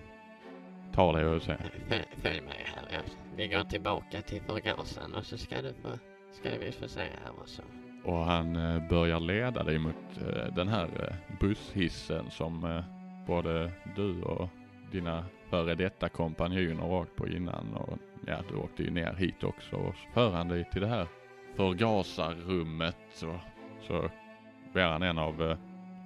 tar 0.94 1.12
det 1.12 1.26
och 1.28 1.42
säger 1.42 1.70
Följ, 1.88 2.04
följ 2.22 2.40
med 2.40 2.54
här. 2.64 3.02
Vi 3.36 3.48
går 3.48 3.64
tillbaka 3.64 4.22
till 4.22 4.42
förgasaren 4.42 5.14
och 5.14 5.26
så 5.26 5.38
ska 5.38 5.62
du 5.62 5.74
få, 5.82 5.88
ska 6.32 6.50
vi 6.60 6.72
få 6.72 6.88
se 6.88 7.00
här 7.00 7.32
och 7.42 7.48
så. 7.48 7.62
Och 8.04 8.24
han 8.24 8.56
eh, 8.56 8.88
börjar 8.88 9.20
leda 9.20 9.62
dig 9.62 9.78
mot 9.78 9.94
eh, 10.20 10.54
den 10.54 10.68
här 10.68 10.84
eh, 10.84 11.36
busshissen 11.40 12.30
som 12.30 12.64
eh, 12.64 12.84
både 13.26 13.70
du 13.96 14.22
och 14.22 14.48
dina 14.92 15.24
före 15.50 15.74
detta 15.74 16.08
kompanjoner 16.08 16.84
åkt 16.84 17.16
på 17.16 17.28
innan. 17.28 17.74
Och 17.74 17.98
ja, 18.26 18.36
du 18.48 18.56
åkte 18.56 18.82
ju 18.82 18.90
ner 18.90 19.14
hit 19.14 19.44
också. 19.44 19.76
Och 19.76 19.94
så 19.94 20.08
för 20.14 20.30
han 20.30 20.48
dig 20.48 20.64
till 20.72 20.80
det 20.80 20.86
här 20.88 21.06
förgasarrummet. 21.56 22.96
Så, 23.12 23.40
så 23.86 24.10
ber 24.72 24.88
han 24.88 25.02
en 25.02 25.18
av 25.18 25.42
eh, 25.42 25.56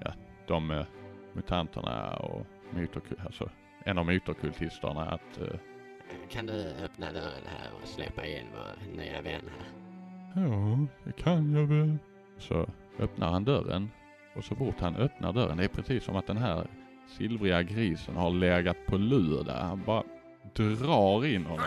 ja, 0.04 0.12
de 0.46 0.70
eh, 0.70 0.84
mutanterna 1.32 2.16
och 2.16 2.46
mytoku- 2.70 3.24
alltså, 3.26 3.50
en 3.84 3.98
av 3.98 4.06
mytokultisterna 4.06 5.10
att 5.10 5.40
eh, 5.40 5.58
Kan 6.30 6.46
du 6.46 6.74
öppna 6.84 7.12
dörren 7.12 7.46
här 7.46 7.70
och 7.82 7.88
släppa 7.88 8.26
in 8.26 8.46
vår 8.54 8.96
nya 8.96 9.22
vän 9.22 9.40
här? 9.58 9.68
Ja, 10.42 10.78
det 11.04 11.12
kan 11.12 11.52
jag 11.52 11.66
väl. 11.66 11.98
Så 12.38 12.66
öppnar 12.98 13.30
han 13.30 13.44
dörren 13.44 13.90
och 14.36 14.44
så 14.44 14.54
fort 14.54 14.80
han 14.80 14.96
öppnar 14.96 15.32
dörren, 15.32 15.56
det 15.56 15.64
är 15.64 15.68
precis 15.68 16.04
som 16.04 16.16
att 16.16 16.26
den 16.26 16.36
här 16.36 16.66
silvriga 17.06 17.62
grisen 17.62 18.16
har 18.16 18.30
legat 18.30 18.76
på 18.86 18.96
lur 18.96 19.44
där. 19.44 19.60
Han 19.60 19.82
bara 19.86 20.02
drar 20.54 21.26
in 21.26 21.46
honom 21.46 21.66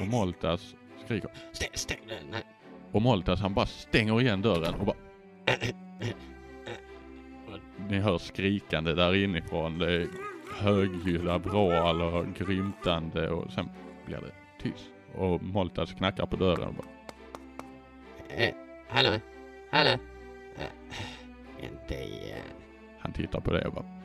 och 0.00 0.06
Moltas 0.06 0.74
skriker. 1.04 1.30
Stäng, 1.52 1.70
stäng 1.74 2.00
den! 2.08 2.40
Och 2.92 3.02
Moltas 3.02 3.40
han 3.40 3.54
bara 3.54 3.66
stänger 3.66 4.20
igen 4.20 4.42
dörren 4.42 4.74
och 4.74 4.86
bara 4.86 4.96
ni 7.88 7.98
hör 7.98 8.18
skrikande 8.18 8.94
där 8.94 9.14
inifrån. 9.14 9.78
Det 9.78 9.92
är 9.92 10.06
högljudda 10.54 11.38
vrål 11.38 12.02
och 12.02 12.26
grymtande 12.34 13.30
och 13.30 13.52
sen 13.52 13.68
blir 14.06 14.16
det 14.16 14.62
tyst. 14.62 14.90
Och 15.14 15.42
Moltas 15.42 15.92
knackar 15.92 16.26
på 16.26 16.36
dörren 16.36 16.68
och 16.68 16.74
bara 16.74 16.86
Eh, 18.36 18.54
hallå? 18.88 19.10
Hallå? 19.70 19.90
Eh, 20.56 21.64
inte 21.64 21.94
igen. 21.94 22.38
han 22.98 23.12
tittar 23.12 23.40
på 23.40 23.52
det 23.52 23.66
och 23.66 23.72
bara 23.72 23.99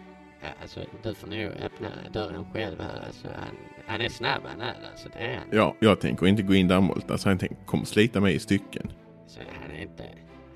alltså, 0.61 0.79
du 1.03 1.13
får 1.13 1.27
nog 1.27 1.39
öppna 1.39 1.87
dörren 2.13 2.45
själv 2.53 2.79
här. 2.79 3.03
Alltså, 3.05 3.27
han, 3.35 3.55
han 3.87 4.01
är 4.01 4.09
snabb 4.09 4.41
han 4.45 4.61
är, 4.61 4.75
alltså 4.91 5.09
det 5.13 5.19
är 5.19 5.37
han. 5.37 5.47
ja, 5.51 5.75
jag 5.79 5.99
tänker 6.01 6.27
inte 6.27 6.43
gå 6.43 6.53
in 6.55 6.67
där 6.67 6.81
Molt. 6.81 7.11
Alltså 7.11 7.29
han 7.29 7.37
tänker, 7.37 7.57
kommer 7.65 7.85
slita 7.85 8.21
mig 8.21 8.35
i 8.35 8.39
stycken. 8.39 8.91
Så 9.27 9.39
han 9.61 9.71
är 9.71 9.81
inte... 9.81 10.03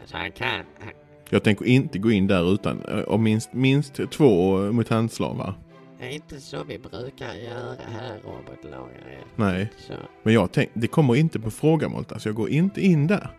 Alltså 0.01 0.17
han 0.17 0.31
kan... 0.31 0.49
Han, 0.79 0.89
Jag 1.29 1.43
tänker 1.43 1.65
inte 1.65 1.99
gå 1.99 2.11
in 2.11 2.27
där 2.27 2.53
utan 2.53 2.81
eh, 2.85 2.99
och 2.99 3.19
minst, 3.19 3.53
minst 3.53 3.99
två 4.11 4.57
mutantslavar. 4.57 5.53
Det 5.99 6.05
är 6.05 6.09
inte 6.11 6.41
så 6.41 6.63
vi 6.63 6.79
brukar 6.79 7.33
göra 7.33 7.75
här, 7.99 8.19
robotlagare. 8.23 9.17
Nej, 9.35 9.71
Så, 9.77 9.93
men 10.23 10.33
jag 10.33 10.51
tänkte, 10.51 10.79
det 10.79 10.87
kommer 10.87 11.15
inte 11.15 11.39
på 11.39 11.51
fråga 11.51 11.89
Molta, 11.89 12.19
så 12.19 12.29
jag 12.29 12.35
går 12.35 12.49
inte 12.49 12.81
in 12.81 13.07
där. 13.07 13.29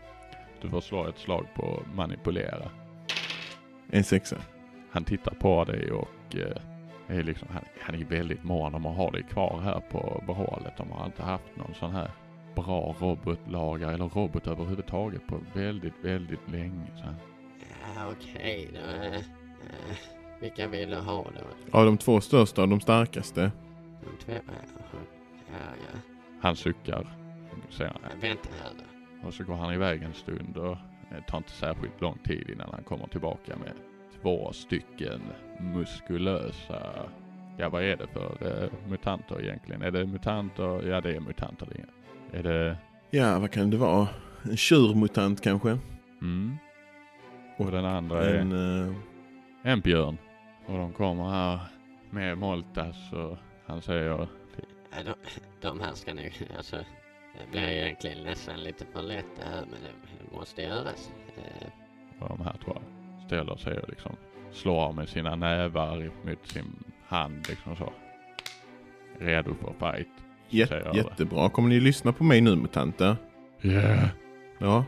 Du 0.63 0.69
får 0.69 0.81
slå 0.81 1.07
ett 1.09 1.19
slag 1.19 1.47
på 1.57 1.83
manipulera. 1.95 2.71
En 3.91 4.05
sexa. 4.05 4.37
Han 4.91 5.05
tittar 5.05 5.35
på 5.35 5.65
dig 5.65 5.93
och 5.93 6.09
eh, 6.35 7.17
är 7.19 7.23
liksom, 7.23 7.49
han, 7.53 7.65
han 7.81 7.95
är 7.95 8.05
väldigt 8.05 8.45
mån 8.45 8.75
om 8.75 8.87
att 8.87 8.97
ha 8.97 9.11
dig 9.11 9.23
kvar 9.23 9.61
här 9.65 9.81
på 9.91 10.23
behållet. 10.27 10.77
De 10.77 10.91
har 10.91 11.07
inte 11.07 11.23
haft 11.23 11.57
någon 11.57 11.75
sån 11.75 11.93
här 11.93 12.11
bra 12.55 12.97
robotlagare 13.01 13.95
eller 13.95 14.09
robot 14.09 14.47
överhuvudtaget 14.47 15.27
på 15.27 15.41
väldigt, 15.53 15.95
väldigt 16.03 16.51
länge. 16.51 16.87
Så 16.97 17.05
ja 17.97 18.13
okej 18.13 18.71
då. 18.73 18.79
eh, 18.79 19.15
eh, 19.15 19.23
vilka 20.41 20.69
vill 20.69 20.91
du 20.91 20.97
ha 20.97 21.23
då? 21.23 21.79
Av 21.79 21.85
de 21.87 21.99
två 21.99 22.21
största 22.21 22.63
och 22.63 22.69
de 22.69 22.81
starkaste. 22.81 23.53
De 24.01 24.25
två? 24.25 24.33
Ja, 25.53 25.59
ja. 25.93 25.99
han 26.41 26.57
suckar. 26.57 27.17
Ja, 27.79 27.93
Vänta 28.21 28.49
här 28.63 28.71
då. 28.79 29.29
Och 29.29 29.35
så 29.35 29.45
går 29.45 29.55
han 29.55 29.75
iväg 29.75 30.03
en 30.03 30.15
stund 30.15 30.57
och 30.57 30.77
det 31.11 31.23
tar 31.29 31.39
inte 31.39 31.51
särskilt 31.51 32.01
lång 32.01 32.19
tid 32.19 32.51
innan 32.51 32.69
han 32.73 32.83
kommer 32.85 33.07
tillbaka 33.07 33.57
med 33.57 33.73
två 34.23 34.53
stycken 34.53 35.21
muskulösa, 35.61 37.09
ja 37.57 37.69
vad 37.69 37.83
är 37.83 37.97
det 37.97 38.07
för 38.07 38.37
eh, 38.63 38.71
mutanter 38.91 39.43
egentligen? 39.43 39.83
Är 39.83 39.91
det 39.91 40.07
mutanter? 40.07 40.89
Ja 40.89 41.01
det 41.01 41.17
är 41.17 41.21
mutanter 41.21 41.69
det 41.73 41.81
är. 41.81 42.39
Är 42.39 42.43
det, 42.43 42.77
Ja, 43.11 43.39
vad 43.39 43.51
kan 43.51 43.71
det 43.71 43.77
vara? 43.77 44.09
En 44.43 44.57
tjurmutant 44.57 45.41
kanske? 45.41 45.79
mm. 46.23 46.57
Och 47.57 47.71
den 47.71 47.85
andra 47.85 48.25
är 48.25 48.35
En, 48.35 48.53
eh, 48.89 48.95
en 49.63 49.81
björn. 49.81 50.19
Och 50.67 50.79
de 50.79 50.93
kommer 50.93 51.31
här 51.31 51.59
med 52.11 52.39
Moltas 52.39 53.13
och 53.13 53.37
han 53.67 53.83
säger 53.83 54.05
Ja, 54.11 54.27
de, 55.05 55.15
de 55.61 55.81
här 55.81 55.93
ska 55.95 56.15
nog, 56.15 56.33
alltså. 56.57 56.77
Det 57.35 57.51
blir 57.51 57.69
egentligen 57.69 58.25
nästan 58.25 58.61
lite 58.63 58.85
för 58.93 59.03
lätt 59.03 59.27
det 59.39 59.45
här 59.45 59.61
men 59.61 59.81
det, 59.83 60.25
det 60.31 60.37
måste 60.37 60.63
göras. 60.63 61.13
Eh, 61.37 61.69
Och 62.23 62.29
de 62.29 62.45
här 62.45 62.53
tror 62.65 62.75
jag 62.77 62.83
ställer 63.31 63.57
sig 63.57 63.79
och 63.79 63.89
liksom 63.89 64.17
slår 64.53 64.93
med 64.93 65.09
sina 65.09 65.37
nävar 65.37 66.11
mot 66.27 66.47
sin 66.47 66.85
hand 67.07 67.47
liksom 67.49 67.77
så. 67.77 67.93
Redo 69.19 69.55
för 69.55 69.73
fight. 69.93 70.09
jät- 70.51 70.97
jättebra. 70.97 71.49
Kommer 71.49 71.69
ni 71.69 71.81
lyssna 71.81 72.13
på 72.13 72.25
mig 72.25 72.41
nu 72.41 72.57
mutanter? 72.57 73.17
Yeah, 73.63 74.09
Ja, 74.59 74.85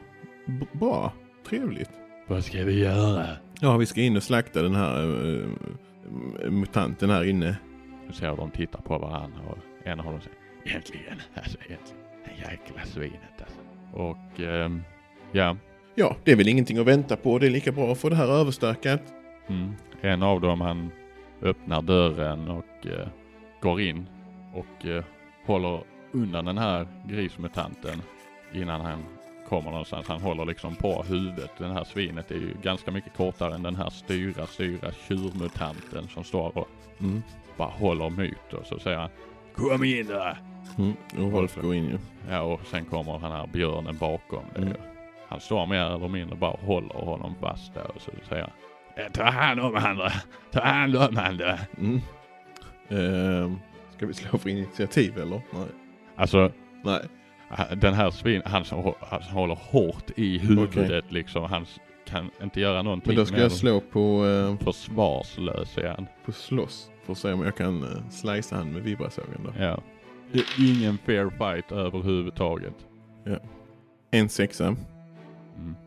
B- 0.47 0.67
bra. 0.73 1.13
Trevligt. 1.49 1.91
vad 2.27 2.45
ska 2.45 2.65
vi 2.65 2.81
göra? 2.81 3.27
Ja, 3.61 3.77
vi 3.77 3.87
ska 3.87 4.01
in 4.01 4.17
och 4.17 4.23
slakta 4.23 4.63
den 4.63 4.75
här 4.75 5.03
eh, 5.05 6.51
mutanten 6.51 7.11
här 7.11 7.25
inne. 7.25 7.57
Du 8.07 8.13
ser 8.13 8.37
de 8.37 8.51
tittar 8.51 8.81
på 8.81 8.99
varandra 8.99 9.41
och 9.51 9.59
en 9.85 10.01
av 10.01 10.07
dem 10.07 10.21
säger 10.21 10.77
äntligen, 10.77 11.19
alltså 11.35 11.59
äntligen. 11.59 12.51
Jäkla 12.51 12.85
svinet 12.85 13.41
alltså. 13.41 13.61
Och 13.93 14.41
ehm, 14.41 14.83
ja, 15.33 15.57
Ja, 15.95 16.17
det 16.25 16.33
är 16.33 16.37
väl 16.37 16.49
ingenting 16.49 16.79
att 16.79 16.87
vänta 16.87 17.17
på. 17.17 17.39
Det 17.39 17.47
är 17.47 17.51
lika 17.51 17.73
bra 17.73 17.93
att 17.93 17.99
få 17.99 18.09
det 18.09 18.17
här 18.17 18.29
överstökat. 18.29 19.01
Mm. 19.49 19.73
En 20.01 20.23
av 20.23 20.41
dem 20.41 20.61
han 20.61 20.91
öppnar 21.43 21.83
dörren 21.83 22.49
och 22.49 22.87
eh, 22.87 23.09
går 23.61 23.81
in 23.81 24.07
och 24.55 24.87
eh, 24.87 25.05
håller 25.47 25.81
undan 26.13 26.45
den 26.45 26.59
här 26.59 26.87
grismutanten 27.09 28.03
innan 28.55 28.81
han 28.81 29.05
kommer 29.49 29.71
någonstans. 29.71 30.09
Han 30.09 30.21
håller 30.21 30.45
liksom 30.45 30.75
på 30.75 31.03
huvudet. 31.03 31.51
Den 31.59 31.71
här 31.71 31.85
svinet 31.85 32.31
är 32.31 32.35
ju 32.35 32.55
ganska 32.63 32.91
mycket 32.91 33.17
kortare 33.17 33.55
än 33.55 33.63
den 33.63 33.77
här 33.77 33.91
styra, 33.91 34.47
styra 34.47 34.93
tjurmutanten 35.09 36.09
som 36.09 36.25
står 36.25 36.59
och 36.59 36.69
Mm. 37.01 37.23
bara 37.57 37.69
håller 37.69 38.11
mot 38.11 38.53
och 38.61 38.67
så 38.67 38.79
säger 38.79 38.99
han 38.99 39.11
Kom 39.55 39.85
in 39.85 40.07
där! 40.07 40.39
Mm. 40.79 40.93
Och 41.27 41.33
Rolf 41.39 41.57
går 41.63 41.75
in 41.75 41.85
ju. 41.85 41.99
Ja 42.31 42.41
och 42.43 42.61
sen 42.67 42.85
kommer 42.85 43.13
den 43.13 43.33
här 43.33 43.47
björnen 43.47 43.97
bakom. 43.99 44.43
det. 44.55 44.77
Han 45.33 45.41
står 45.41 45.67
mer 45.67 45.85
eller 45.95 46.09
mindre 46.09 46.37
bara 46.37 46.51
och 46.51 46.67
håller 46.67 46.95
honom 46.95 47.35
fast 47.41 47.75
där 47.75 47.91
och 47.95 48.01
så 48.01 48.11
säger 48.29 48.43
han 48.43 48.53
"Eh, 49.05 49.13
Ta 49.13 49.25
hand 49.25 49.61
om 49.61 49.75
han 49.75 50.11
Ta 50.51 50.61
hand 50.61 50.97
om 50.97 51.15
då." 51.39 51.57
Mm. 51.79 52.01
Ehm, 52.89 53.59
ska 53.97 54.07
vi 54.07 54.15
slå 54.15 54.39
för 54.39 54.51
initiativ 54.51 55.19
eller? 55.19 55.43
Nej. 55.53 55.67
Alltså 56.17 56.53
Nej. 56.85 57.01
den 57.77 57.95
här 57.95 58.11
svin, 58.11 58.43
han 58.45 58.65
som 58.65 58.93
han 59.01 59.23
som 59.23 59.35
håller 59.37 59.55
hårt 59.55 60.11
i 60.17 60.39
huvudet 60.39 61.13
liksom. 61.13 61.45
Han 61.45 61.67
kan 62.05 62.31
inte 62.43 62.61
göra 62.61 62.83
någonting 62.83 63.11
Men 63.11 63.17
då 63.17 63.27
ska 63.27 63.41
jag 63.41 63.53
slå 63.53 63.81
på, 63.81 64.27
eh, 64.27 64.65
försvarslös 64.65 65.77
han. 65.97 66.07
på 66.25 66.33
slåss. 66.33 66.91
För 67.05 67.13
att 67.13 67.19
se 67.19 67.33
om 67.33 67.43
jag 67.43 67.57
kan 67.57 67.83
uh, 67.85 68.09
slicea 68.11 68.59
han 68.59 68.73
med 68.73 68.83
vibrasågen 68.83 69.41
då. 69.45 69.65
Ja. 69.65 69.81
Det 70.33 70.39
är 70.39 70.47
ingen 70.59 70.99
fair 70.99 71.31
fight 71.31 71.73
överhuvudtaget. 71.73 72.75
En 74.11 74.29
sexa. 74.29 74.77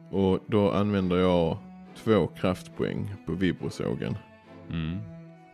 Och 0.10 0.40
då 0.48 0.72
använder 0.72 1.18
jag 1.18 1.58
två 1.96 2.28
kraftpoäng 2.28 3.14
på 3.26 3.32
vibrosågen. 3.32 4.18
Mm. 4.72 4.98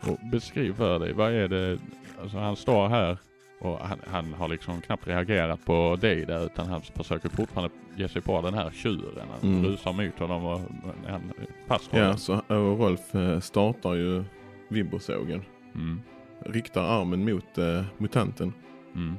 Och 0.07 0.17
beskriv 0.31 0.73
för 0.73 0.99
dig, 0.99 1.13
vad 1.13 1.31
är 1.33 1.47
det, 1.47 1.77
alltså 2.21 2.37
han 2.37 2.55
står 2.55 2.87
här 2.87 3.17
och 3.61 3.77
han, 3.79 3.99
han 4.07 4.33
har 4.33 4.47
liksom 4.47 4.81
knappt 4.81 5.07
reagerat 5.07 5.65
på 5.65 5.97
dig 6.01 6.25
där 6.25 6.45
utan 6.45 6.67
han 6.67 6.81
försöker 6.81 7.29
fortfarande 7.29 7.75
ge 7.95 8.07
sig 8.07 8.21
på 8.21 8.41
den 8.41 8.53
här 8.53 8.71
tjuren. 8.71 9.27
Han 9.41 9.49
Mm. 9.51 9.65
rusar 9.65 9.93
mot 9.93 10.19
honom 10.19 10.45
och 10.45 10.59
han 11.07 11.21
fast 11.67 11.89
Ja, 11.93 12.17
så 12.17 12.33
och 12.35 12.79
Rolf 12.79 13.15
eh, 13.15 13.39
startar 13.39 13.93
ju 13.93 14.23
vibrosågen. 14.69 15.41
Mm. 15.75 16.01
Riktar 16.45 16.81
armen 17.01 17.25
mot 17.25 17.57
eh, 17.57 17.83
mutanten 17.97 18.53
Mm. 18.95 19.15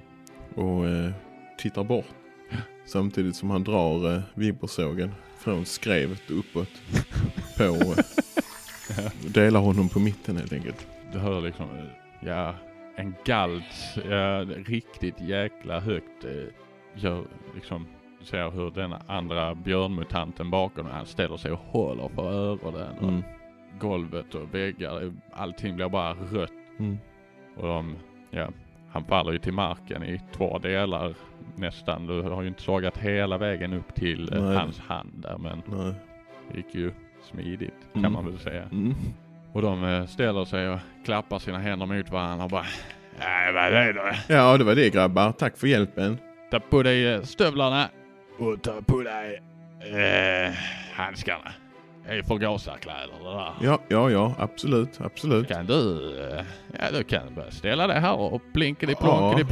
och 0.55 0.87
eh, 0.87 1.11
tittar 1.59 1.85
bort. 1.85 2.07
Samtidigt 2.87 3.37
som 3.37 3.51
han 3.51 3.65
drar 3.65 4.15
eh, 4.17 4.23
vibrosågen 4.35 5.15
från 5.39 5.65
skrevet 5.65 6.31
uppåt 6.31 6.83
på 7.57 7.63
eh, 7.65 9.13
delar 9.35 9.61
honom 9.61 9.89
på 9.89 9.99
mitten 10.01 10.37
helt 10.37 10.53
enkelt. 10.53 10.87
Du 11.13 11.19
hör 11.19 11.41
liksom, 11.41 11.67
eh, 11.79 12.29
ja, 12.29 12.55
en 12.97 13.15
galt, 13.25 13.97
ja, 14.11 14.41
riktigt 14.67 15.21
jäkla 15.21 15.81
högt 15.81 16.25
eh, 16.25 16.45
gör 16.95 17.25
liksom, 17.55 17.87
du 18.21 18.27
ser 18.27 18.51
hur 18.51 18.71
den 18.71 18.95
andra 19.07 19.55
björnmutanten 19.55 20.51
bakom 20.51 20.87
han 20.87 21.07
ställer 21.07 21.37
sig 21.37 21.53
och 21.53 21.59
håller 21.59 22.09
för 22.09 22.33
öronen 22.33 22.97
och 22.99 23.09
Mm. 23.09 23.23
golvet 23.81 24.35
och 24.35 24.55
väggar, 24.55 25.03
eh, 25.05 25.13
allting 25.33 25.77
blir 25.77 25.89
bara 25.89 26.13
rött 26.15 26.53
Mm. 26.79 26.99
och 27.57 27.67
de, 27.67 27.97
ja, 28.31 28.49
han 28.93 29.05
faller 29.05 29.33
ju 29.33 29.39
till 29.39 29.53
marken 29.53 30.05
i 30.05 30.21
två 30.37 30.59
delar 30.59 31.15
nästan. 31.57 32.07
Du 32.07 32.23
har 32.23 32.43
ju 32.43 32.49
inte 32.49 32.63
sågat 32.63 32.99
hela 32.99 33.39
vägen 33.39 33.73
upp 33.73 33.95
till 33.95 34.33
eh, 34.33 34.43
Nej. 34.43 34.57
hans 34.57 34.79
hand 34.81 35.13
där 35.15 35.39
men 35.39 35.63
Nej. 35.67 35.95
det 36.51 36.57
gick 36.57 36.75
ju 36.75 36.93
smidigt 37.31 37.75
kan 37.93 38.01
Mm. 38.01 38.13
man 38.13 38.27
väl 38.27 38.39
säga. 38.39 38.63
Mm. 38.63 38.95
Och 39.53 39.63
de 39.63 39.85
eh, 39.85 40.07
ställer 40.07 40.45
sig 40.45 40.69
och 40.69 40.79
klappar 41.05 41.39
sina 41.39 41.59
händer 41.59 41.87
mot 41.87 42.11
varandra 42.11 42.45
och 42.45 42.51
bara 42.51 42.67
Nej 43.19 43.53
vad 43.53 43.65
är 43.65 43.93
det? 43.93 44.35
Ja, 44.35 44.59
det 44.59 44.65
var 44.65 44.75
det 44.75 44.91
grabbar. 44.91 45.33
Tack 45.33 45.57
för 45.57 45.67
hjälpen. 45.67 46.19
Ta 46.51 46.61
på 46.61 46.83
dig 46.83 47.07
eh, 47.15 47.23
stövlarna 47.23 47.89
och 48.39 48.63
ta 48.63 48.83
på 48.87 49.03
dig 49.03 49.43
eh, 49.81 50.53
handskarna. 50.95 51.53
Det 52.07 52.13
är 52.13 52.23
förgasarkläder 52.23 53.13
det 53.19 53.31
där. 53.31 53.53
Ja, 53.63 53.79
ja, 53.89 54.11
ja, 54.11 54.35
absolut, 54.39 55.01
absolut. 55.01 55.49
Kan 55.49 55.67
du, 55.67 56.11
eh, 56.21 56.45
ja 56.81 56.99
du 56.99 57.05
kan 57.05 57.35
bara 57.35 57.51
ställa 57.51 57.87
dig 57.87 58.01
här 58.01 58.19
och 58.21 58.43
plinkeli 58.55 58.95
Ja. 59.01 59.45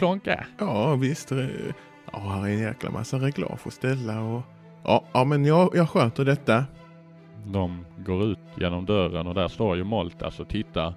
Ja, 0.59 0.95
visst. 0.95 1.33
eh, 1.33 1.47
Ja, 2.13 2.19
här 2.19 2.43
är 2.47 2.53
en 2.53 2.59
jäkla 2.59 2.91
massa 2.91 3.17
reglage 3.17 3.67
att 3.67 3.73
ställa 3.73 4.21
och... 4.21 4.43
Ja, 4.85 5.05
ja 5.13 5.25
men 5.25 5.45
jag, 5.45 5.71
jag 5.75 5.89
sköter 5.91 6.25
detta. 6.25 6.65
De 7.47 7.87
går 7.99 8.25
ut 8.25 8.39
genom 8.61 8.87
dörren 8.87 9.27
och 9.27 9.35
där 9.35 9.49
står 9.49 9.77
ju 9.77 9.85
Moltas 9.85 10.41
och 10.41 10.49
tittar 10.49 10.95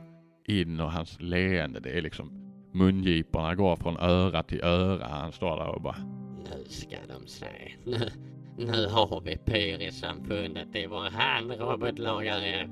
in 0.48 0.80
och 0.80 0.92
hans 0.92 1.18
leende 1.22 1.80
det 1.80 1.98
är 1.98 2.02
liksom 2.02 2.32
mungiporna 2.74 3.56
går 3.56 3.76
från 3.76 3.98
öra 3.98 4.44
till 4.44 4.62
öra. 4.64 5.08
Han 5.08 5.32
står 5.32 5.58
där 5.58 5.68
och 5.68 5.82
bara 5.82 5.96
Nu 6.44 6.64
ska 6.70 6.96
de 7.08 7.28
se. 7.28 7.46
Nu, 8.58 8.88
har 8.88 9.22
vi 9.22 9.38
Pyrisamfundet 9.38 10.76
i 10.76 10.88
vår 10.88 11.10
hand, 11.12 11.52
robotlagare. 11.52 12.70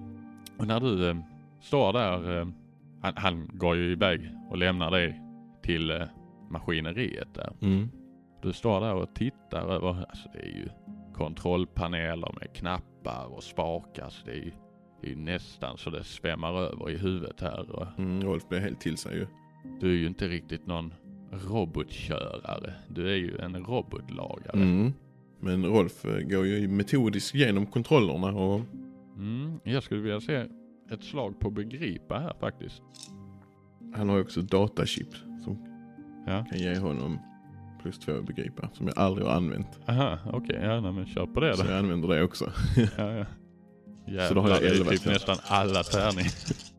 Och 0.58 0.68
när 0.68 0.80
du 0.80 1.10
eh, 1.10 1.16
står 1.62 1.94
där, 1.94 2.40
eh, 2.40 2.48
han, 3.02 3.14
han 3.16 3.50
går 3.54 3.76
ju 3.76 3.92
iväg 3.92 4.32
och 4.50 4.58
lämnar 4.58 4.92
dig 4.92 5.22
till 5.64 5.92
eh, 5.92 6.02
maskineriet 6.50 7.34
där. 7.34 7.54
Mm. 7.62 7.90
Du 8.42 8.54
står 8.54 8.82
där 8.82 8.94
och 8.94 9.16
tittar 9.16 9.62
över, 9.72 9.88
alltså 10.10 10.30
det 10.34 10.40
är 10.40 10.46
ju 10.56 10.70
kontrollpaneler 11.14 12.36
med 12.40 12.54
knappar 12.54 13.26
och 13.36 13.44
spakar 13.44 14.10
så 14.10 14.26
det 14.26 14.32
är 14.32 14.36
ju, 14.36 14.52
det 15.02 15.12
är 15.12 15.16
nästan 15.16 15.78
så 15.78 15.90
det 15.90 16.04
svämmar 16.04 16.54
över 16.54 16.90
i 16.90 16.98
huvudet 16.98 17.42
här. 17.42 17.72
Och 17.72 17.88
Mm, 18.00 18.24
Rolf 18.24 18.48
blev 18.50 18.62
helt 18.62 18.80
till 18.82 18.98
sig 18.98 19.16
ju. 19.16 19.28
du 19.80 19.92
är 19.92 19.98
ju 19.98 20.08
inte 20.08 20.28
riktigt 20.28 20.66
någon 20.68 20.94
robotkörare. 21.32 22.74
Du 22.88 23.12
är 23.12 23.16
ju 23.16 23.38
en 23.38 23.56
robotlagare. 23.66 24.54
Mm. 24.62 24.94
Men 25.42 25.66
Rolf 25.66 26.06
eh, 26.06 26.20
går 26.20 26.46
ju 26.46 26.68
metodiskt 26.68 27.36
genom 27.36 27.66
kontrollerna 27.66 28.28
och... 28.28 28.62
Mm, 29.18 29.60
jag 29.64 29.84
skulle 29.84 30.02
vilja 30.02 30.22
se 30.22 30.46
ett 30.92 31.04
slag 31.04 31.40
på 31.40 31.50
begripa 31.52 32.20
här 32.20 32.34
faktiskt. 32.40 32.82
Han 33.96 34.10
har 34.10 34.16
ju 34.16 34.22
också 34.24 34.42
datachip 34.42 35.16
som 35.44 35.68
Ja. 36.28 36.46
kan 36.50 36.60
ge 36.60 36.78
honom 36.78 37.20
plus 37.82 38.00
två 38.00 38.12
att 38.12 38.26
begripa. 38.26 38.70
Som 38.74 38.88
jag 38.88 38.98
aldrig 39.00 39.28
har 39.28 39.34
använt. 39.36 39.80
Aha, 39.88 40.18
okej. 40.34 40.60
Ja, 40.64 40.82
nej, 40.82 40.92
men 40.92 41.06
kör 41.06 41.26
på 41.26 41.40
det 41.40 41.58
Så 41.58 41.64
då. 41.64 41.70
jag 41.70 41.80
använder 41.80 42.08
det 42.08 42.24
också. 42.24 42.52
Ja, 42.98 43.12
ja. 43.14 43.26
Jävlar, 44.08 44.28
Så 44.28 44.34
då 44.34 44.42
har 44.42 44.50
jag 44.50 44.62
det 44.62 44.68
är 44.68 44.72
11 44.72 44.92
typ 44.92 45.06
nästan 45.06 45.38
alla 45.44 45.84
tärningar. 45.84 46.32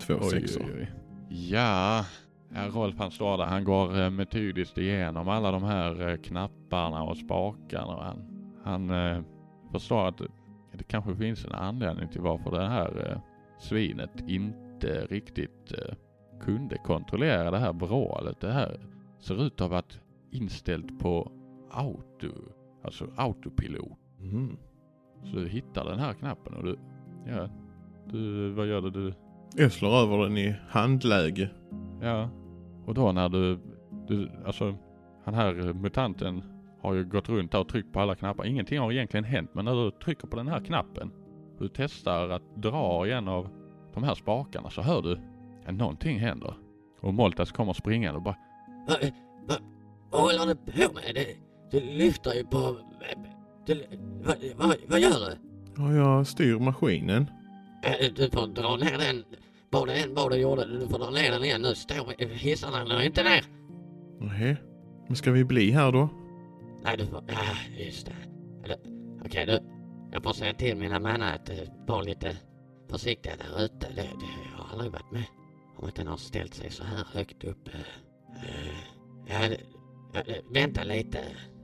Två 0.00 0.14
Oj, 0.20 0.30
sexor. 0.30 0.62
oj, 0.64 0.72
oj. 0.78 0.90
Ja, 1.28 2.04
ja, 2.54 2.68
Rolf 2.68 2.94
han 2.98 3.10
står 3.10 3.38
där. 3.38 3.44
Han 3.44 3.64
går 3.64 4.00
eh, 4.00 4.10
metodiskt 4.10 4.78
igenom 4.78 5.28
alla 5.28 5.50
de 5.50 5.62
här 5.62 6.08
eh, 6.08 6.16
knapparna 6.16 7.02
och 7.02 7.16
spakarna. 7.16 7.96
Och 7.96 8.04
han 8.04 8.30
han 8.64 8.90
eh, 8.90 9.22
förstår 9.72 10.08
att 10.08 10.18
det 10.72 10.84
kanske 10.84 11.16
finns 11.16 11.44
en 11.44 11.52
anledning 11.52 12.08
till 12.08 12.20
varför 12.20 12.50
det 12.50 12.68
här 12.68 13.20
svinet 13.58 14.10
inte 14.28 15.06
riktigt 15.10 15.72
kunde 16.40 16.78
kontrollera 16.78 17.50
det 17.50 17.58
här 17.58 17.72
vrålet. 17.72 18.40
Det 18.40 18.52
här 18.52 18.80
ser 19.18 19.46
ut 19.46 19.52
att 19.52 19.60
ha 19.60 19.68
varit 19.68 20.00
inställt 20.30 20.98
på 20.98 21.32
auto, 21.70 22.28
alltså 22.84 23.06
autopilot. 23.16 23.98
Mm. 24.20 24.56
Så 25.24 25.36
du 25.36 25.48
hittar 25.48 25.84
den 25.84 25.98
här 25.98 26.12
knappen 26.12 26.54
och 26.54 26.64
du, 26.64 26.78
ja, 27.26 27.48
du, 28.12 28.50
vad 28.50 28.66
gör 28.66 28.80
du? 28.80 28.90
Du 28.90 29.14
Jag 29.56 29.72
slår 29.72 29.90
över 29.90 30.18
den 30.18 30.38
i 30.38 30.56
handläge. 30.68 31.50
Ja, 32.00 32.30
och 32.86 32.94
då 32.94 33.12
när 33.12 33.28
du, 33.28 33.58
du, 34.08 34.30
alltså 34.46 34.76
han 35.24 35.34
här 35.34 35.68
eh, 35.68 35.74
mutanten 35.74 36.42
har 36.82 36.94
ju 36.94 37.04
gått 37.04 37.28
runt 37.28 37.52
där 37.52 37.60
och 37.60 37.68
tryckt 37.68 37.92
på 37.92 38.00
alla 38.00 38.14
knappar. 38.14 38.44
Ingenting 38.46 38.78
har 38.78 38.92
egentligen 38.92 39.24
hänt 39.24 39.50
men 39.54 39.64
när 39.64 39.74
du 39.84 39.90
trycker 39.90 40.26
på 40.28 40.36
den 40.36 40.48
här 40.48 40.64
knappen, 40.64 41.12
du 41.58 41.68
testar 41.68 42.28
att 42.28 42.56
dra 42.56 43.06
i 43.06 43.12
en 43.12 43.28
av 43.28 43.48
de 43.94 44.02
här 44.02 44.14
spakarna 44.14 44.70
så 44.70 44.82
hör 44.82 45.02
du 45.02 45.18
att 45.66 45.74
någonting 45.74 46.18
händer. 46.18 46.54
Och 47.00 47.14
Moltas 47.14 47.52
kommer 47.52 47.72
springande 47.72 48.16
och 48.16 48.22
bara 48.22 48.36
Vad 48.88 48.98
va, 49.48 49.54
vad 50.10 50.20
håller 50.20 50.46
du 50.46 50.54
på 50.54 50.94
med? 50.94 51.14
Det, 51.14 51.26
du 51.70 51.80
lyfter 51.80 52.34
ju 52.34 52.44
på... 52.44 52.76
Du, 53.66 53.84
vad, 54.22 54.36
vad, 54.56 54.76
vad 54.88 55.00
gör 55.00 55.10
du? 55.30 55.36
Ja, 55.76 55.92
jag 55.92 56.26
styr 56.26 56.58
maskinen. 56.58 57.30
Eh, 57.82 58.12
Du 58.16 58.30
får 58.30 58.46
dra 58.46 58.76
ner 58.76 58.98
den. 58.98 59.24
Vad 59.74 59.88
det 59.88 59.94
än 59.94 60.14
var 60.14 60.30
du 60.30 60.36
gjorde, 60.36 60.78
du 60.78 60.88
får 60.88 60.98
dra 60.98 61.10
ner 61.10 61.30
den 61.30 61.44
igen. 61.44 61.62
Nu 61.62 61.74
står 61.74 62.24
hissarna 62.34 62.84
nu 62.84 63.04
inte 63.04 63.22
ner. 63.22 63.44
Nähä. 64.20 64.56
Men 65.06 65.16
ska 65.16 65.30
vi 65.32 65.44
bli 65.44 65.70
här 65.70 65.92
då? 65.92 66.08
Nej, 66.84 66.96
du 66.96 67.06
får... 67.06 67.24
Ja, 67.28 67.82
just 67.84 68.06
det. 68.06 68.12
Eller, 68.64 68.76
Okej, 69.24 69.46
du. 69.46 69.58
Jag 70.12 70.22
får 70.22 70.32
säga 70.32 70.54
till 70.54 70.76
mina 70.76 70.98
mannar 71.00 71.34
att 71.34 71.50
uh, 71.50 71.56
vara 71.86 72.02
lite 72.02 72.36
försiktiga 72.90 73.32
där 73.36 73.64
ute. 73.64 73.86
Det, 73.96 74.02
det 74.02 74.26
jag 74.52 74.58
har 74.64 74.72
aldrig 74.72 74.92
varit 74.92 75.12
med 75.12 75.24
om 75.76 75.88
att 75.88 75.94
den 75.94 76.06
har 76.06 76.16
ställt 76.16 76.54
sig 76.54 76.70
så 76.70 76.84
här 76.84 77.04
högt 77.12 77.44
upp. 77.44 77.68
Uh, 77.68 77.74
uh, 77.74 78.76
ja, 79.26 79.48
det- 79.48 79.60
ja, 80.14 80.22
det- 80.26 80.60
vänta 80.60 80.84
lite, 80.84 81.18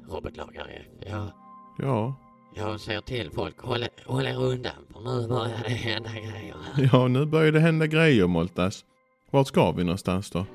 robotlagare. 0.08 0.82
Jag, 1.06 1.30
Ja. 1.78 2.14
Jag 2.54 2.80
säger 2.80 3.00
till 3.00 3.30
folk, 3.30 3.60
håll, 3.60 3.84
håll 4.06 4.26
er 4.26 4.42
undan 4.42 4.86
för 4.92 5.00
nu 5.00 5.28
börjar 5.28 5.62
det 5.64 5.70
hända 5.70 6.10
grejer 6.10 6.56
här. 6.74 6.88
Ja, 6.92 7.08
nu 7.08 7.26
börjar 7.26 7.52
det 7.52 7.60
hända 7.60 7.86
grejer 7.86 8.26
Moltas. 8.26 8.84
Vart 9.30 9.46
ska 9.46 9.72
vi 9.72 9.84
någonstans 9.84 10.30
då? 10.30 10.46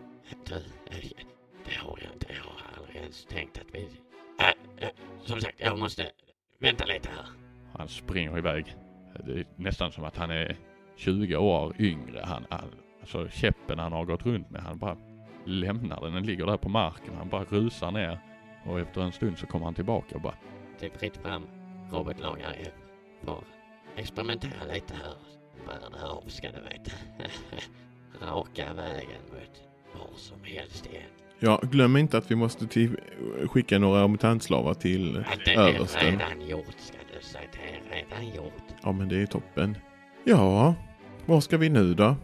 Du, 0.46 0.56
eh, 0.56 0.62
det 1.66 1.76
har 1.76 2.00
jag 2.02 2.14
inte. 2.14 2.28
Jag 2.30 2.44
har 2.44 2.78
aldrig 2.78 2.96
ens 2.96 3.26
tänkt 3.26 3.58
att 3.58 3.68
vi... 3.74 3.90
Äh, 4.40 4.88
äh, 4.88 4.90
som 5.26 5.42
sagt, 5.42 5.56
jag 5.58 5.80
måste 5.80 6.12
vänta 6.60 6.86
lite 6.86 7.10
här. 7.10 7.26
Han 7.78 7.88
springer 7.88 8.38
iväg. 8.38 8.76
Det 9.26 9.32
är 9.32 9.46
nästan 9.56 9.92
som 9.92 10.04
att 10.04 10.18
han 10.18 10.32
är 10.32 10.58
20 10.96 11.36
år 11.36 11.76
yngre. 11.80 12.22
Han, 12.26 12.46
han, 12.50 12.70
alltså 13.02 13.30
käppen 13.30 13.80
han 13.80 13.92
har 13.92 14.06
gått 14.06 14.26
runt 14.26 14.50
med, 14.50 14.62
han 14.62 14.78
bara 14.78 14.98
lämnar 15.46 16.02
den. 16.02 16.14
Den 16.14 16.26
ligger 16.26 16.46
där 16.46 16.58
på 16.58 16.70
marken. 16.70 17.16
Han 17.18 17.30
bara 17.30 17.44
rusar 17.44 17.92
ner. 17.92 18.20
Och 18.66 18.80
efter 18.80 19.02
en 19.02 19.12
stund 19.12 19.38
så 19.38 19.48
kommer 19.48 19.66
han 19.66 19.74
tillbaka 19.74 20.16
och 20.16 20.22
bara 20.22 20.36
Det 20.80 20.86
är 20.86 20.90
fritt 20.90 21.18
fram. 21.18 21.48
Robotlagare 21.92 22.66
får 23.26 23.44
experimentera 23.96 24.74
lite 24.74 24.94
här. 24.94 25.16
Värde 25.68 26.06
av 26.08 26.24
ska 26.28 26.48
du 26.52 26.62
veta. 26.62 26.92
Raka 28.22 28.74
vägen 28.74 29.22
mot 29.32 29.62
var 30.00 30.18
som 30.18 30.38
helst 30.44 30.86
igen. 30.86 31.04
Ja, 31.40 31.62
glöm 31.64 31.98
inte 31.98 32.18
att 32.18 32.32
vi 32.32 32.36
måste 32.36 32.68
till, 32.68 32.98
skicka 33.50 33.80
några 33.80 34.08
mutantslavar 34.08 34.74
till 34.74 35.24
Ja, 35.30 35.38
det 35.46 35.54
är 35.54 35.76
översten. 35.76 36.12
redan 36.12 36.48
gjort 36.48 36.76
ska 36.80 36.98
du 37.14 37.26
säga. 37.26 37.48
Det 37.52 37.96
är 37.96 38.04
redan 38.04 38.36
gjort. 38.36 38.64
Ja, 38.84 38.92
men 38.92 39.10
det 39.10 39.22
är 39.22 39.26
toppen. 39.26 39.78
Ja, 40.24 40.76
var 41.26 41.42
ska 41.42 41.58
vi 41.58 41.70
nu 41.70 41.94
då? 41.94 42.16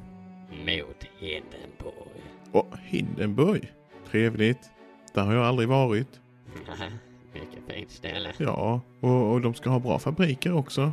Mot 0.50 1.04
Hindenburg. 1.20 2.24
Åh, 2.52 2.66
Hindenburg. 2.84 3.72
Trevligt. 4.12 4.70
Där 5.14 5.24
har 5.24 5.34
jag 5.34 5.46
aldrig 5.46 5.68
varit. 5.70 6.20
Mycket 7.34 7.64
fint 7.68 7.92
ställe. 7.92 8.34
Ja, 8.38 8.82
och, 9.00 9.32
och 9.32 9.42
de 9.42 9.54
ska 9.54 9.70
ha 9.70 9.80
bra 9.80 10.00
fabriker 10.00 10.54
också. 10.54 10.92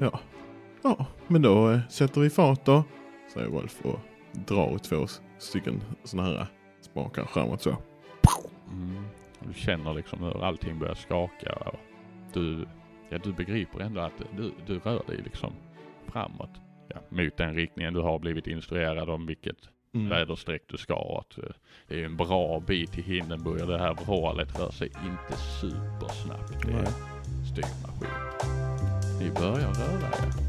Ja. 0.00 0.20
Ja, 0.82 1.06
men 1.26 1.42
då 1.42 1.70
eh, 1.70 1.80
sätter 1.88 2.20
vi 2.20 2.30
fart 2.30 2.64
då. 2.64 2.84
Säger 3.32 3.48
Rolf 3.48 3.80
och 3.84 3.98
drar 4.32 4.78
två 4.78 5.06
stycken 5.38 5.82
såna 6.04 6.22
här 6.22 6.46
spakar 6.80 7.24
framåt 7.24 7.62
så. 7.62 7.76
Mm. 8.72 9.04
Du 9.40 9.54
känner 9.54 9.94
liksom 9.94 10.22
hur 10.22 10.44
allting 10.44 10.78
börjar 10.78 10.94
skaka. 10.94 11.52
Och 11.52 11.78
du, 12.32 12.66
ja, 13.08 13.18
du 13.18 13.32
begriper 13.32 13.80
ändå 13.80 14.00
att 14.00 14.22
du, 14.36 14.52
du 14.66 14.78
rör 14.78 15.02
dig 15.06 15.16
liksom 15.24 15.52
framåt. 16.06 16.50
Ja, 16.88 16.96
mot 17.08 17.36
den 17.36 17.54
riktningen 17.54 17.94
du 17.94 18.00
har 18.00 18.18
blivit 18.18 18.46
instruerad 18.46 19.10
om 19.10 19.26
vilket 19.26 19.56
Mm. 19.96 20.08
väderstreck 20.08 20.62
du 20.66 20.76
ska. 20.76 21.20
Att 21.20 21.38
eh, 21.38 21.44
det 21.88 22.00
är 22.00 22.04
en 22.04 22.16
bra 22.16 22.60
bit 22.60 22.92
till 22.92 23.04
Hindenburg 23.04 23.60
och 23.62 23.68
det 23.68 23.78
här 23.78 23.94
vrålet 23.94 24.58
rör 24.58 24.70
sig 24.70 24.86
inte 24.86 25.42
supersnabbt. 25.60 26.62
Det 26.62 26.72
är 26.72 26.76
Nej. 26.76 26.86
styrmaskin. 27.52 28.08
Ni 29.20 29.30
börjar 29.30 29.74
röra 29.74 30.08
er. 30.08 30.46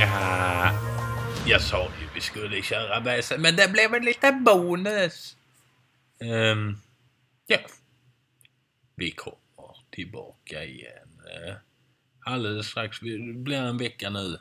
Ja, 0.00 0.70
jag 1.46 1.60
sa 1.60 1.82
ju 1.82 2.08
vi 2.14 2.20
skulle 2.20 2.62
köra 2.62 3.00
bäsen, 3.00 3.42
men 3.42 3.56
det 3.56 3.72
blev 3.72 3.94
en 3.94 4.04
liten 4.04 4.44
bonus. 4.44 5.36
Ehm, 6.22 6.76
ja. 7.46 7.58
Vi 8.94 9.10
kommer 9.10 9.76
tillbaka 9.90 10.64
igen. 10.64 11.20
Uh, 11.48 11.54
alldeles 12.20 12.66
strax. 12.66 13.00
Det 13.00 13.34
blir 13.34 13.56
en 13.56 13.78
vecka 13.78 14.10
nu 14.10 14.38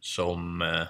som 0.00 0.62
uh, 0.62 0.86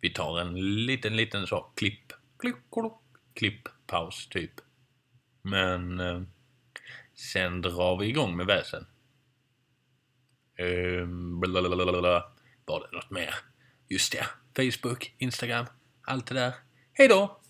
vi 0.00 0.10
tar 0.10 0.40
en 0.40 0.84
liten, 0.86 1.16
liten 1.16 1.46
så 1.46 1.72
klipp, 1.76 2.12
klipp, 2.38 2.56
klipp, 2.72 2.92
klipp-paus 3.34 4.28
typ. 4.28 4.60
Men 5.42 6.00
uh, 6.00 6.22
sen 7.14 7.62
drar 7.62 7.98
vi 7.98 8.06
igång 8.06 8.36
med 8.36 8.46
väsen. 8.46 8.86
Ehm, 10.58 11.02
um, 11.02 11.40
blablabla. 11.40 12.24
Var 12.64 12.80
det 12.80 12.96
något 12.96 13.10
mer? 13.10 13.34
Just 13.88 14.12
det. 14.12 14.26
Facebook, 14.56 15.14
Instagram, 15.18 15.66
allt 16.02 16.26
det 16.26 16.34
där. 16.34 16.54
Hej 16.92 17.08
då! 17.08 17.41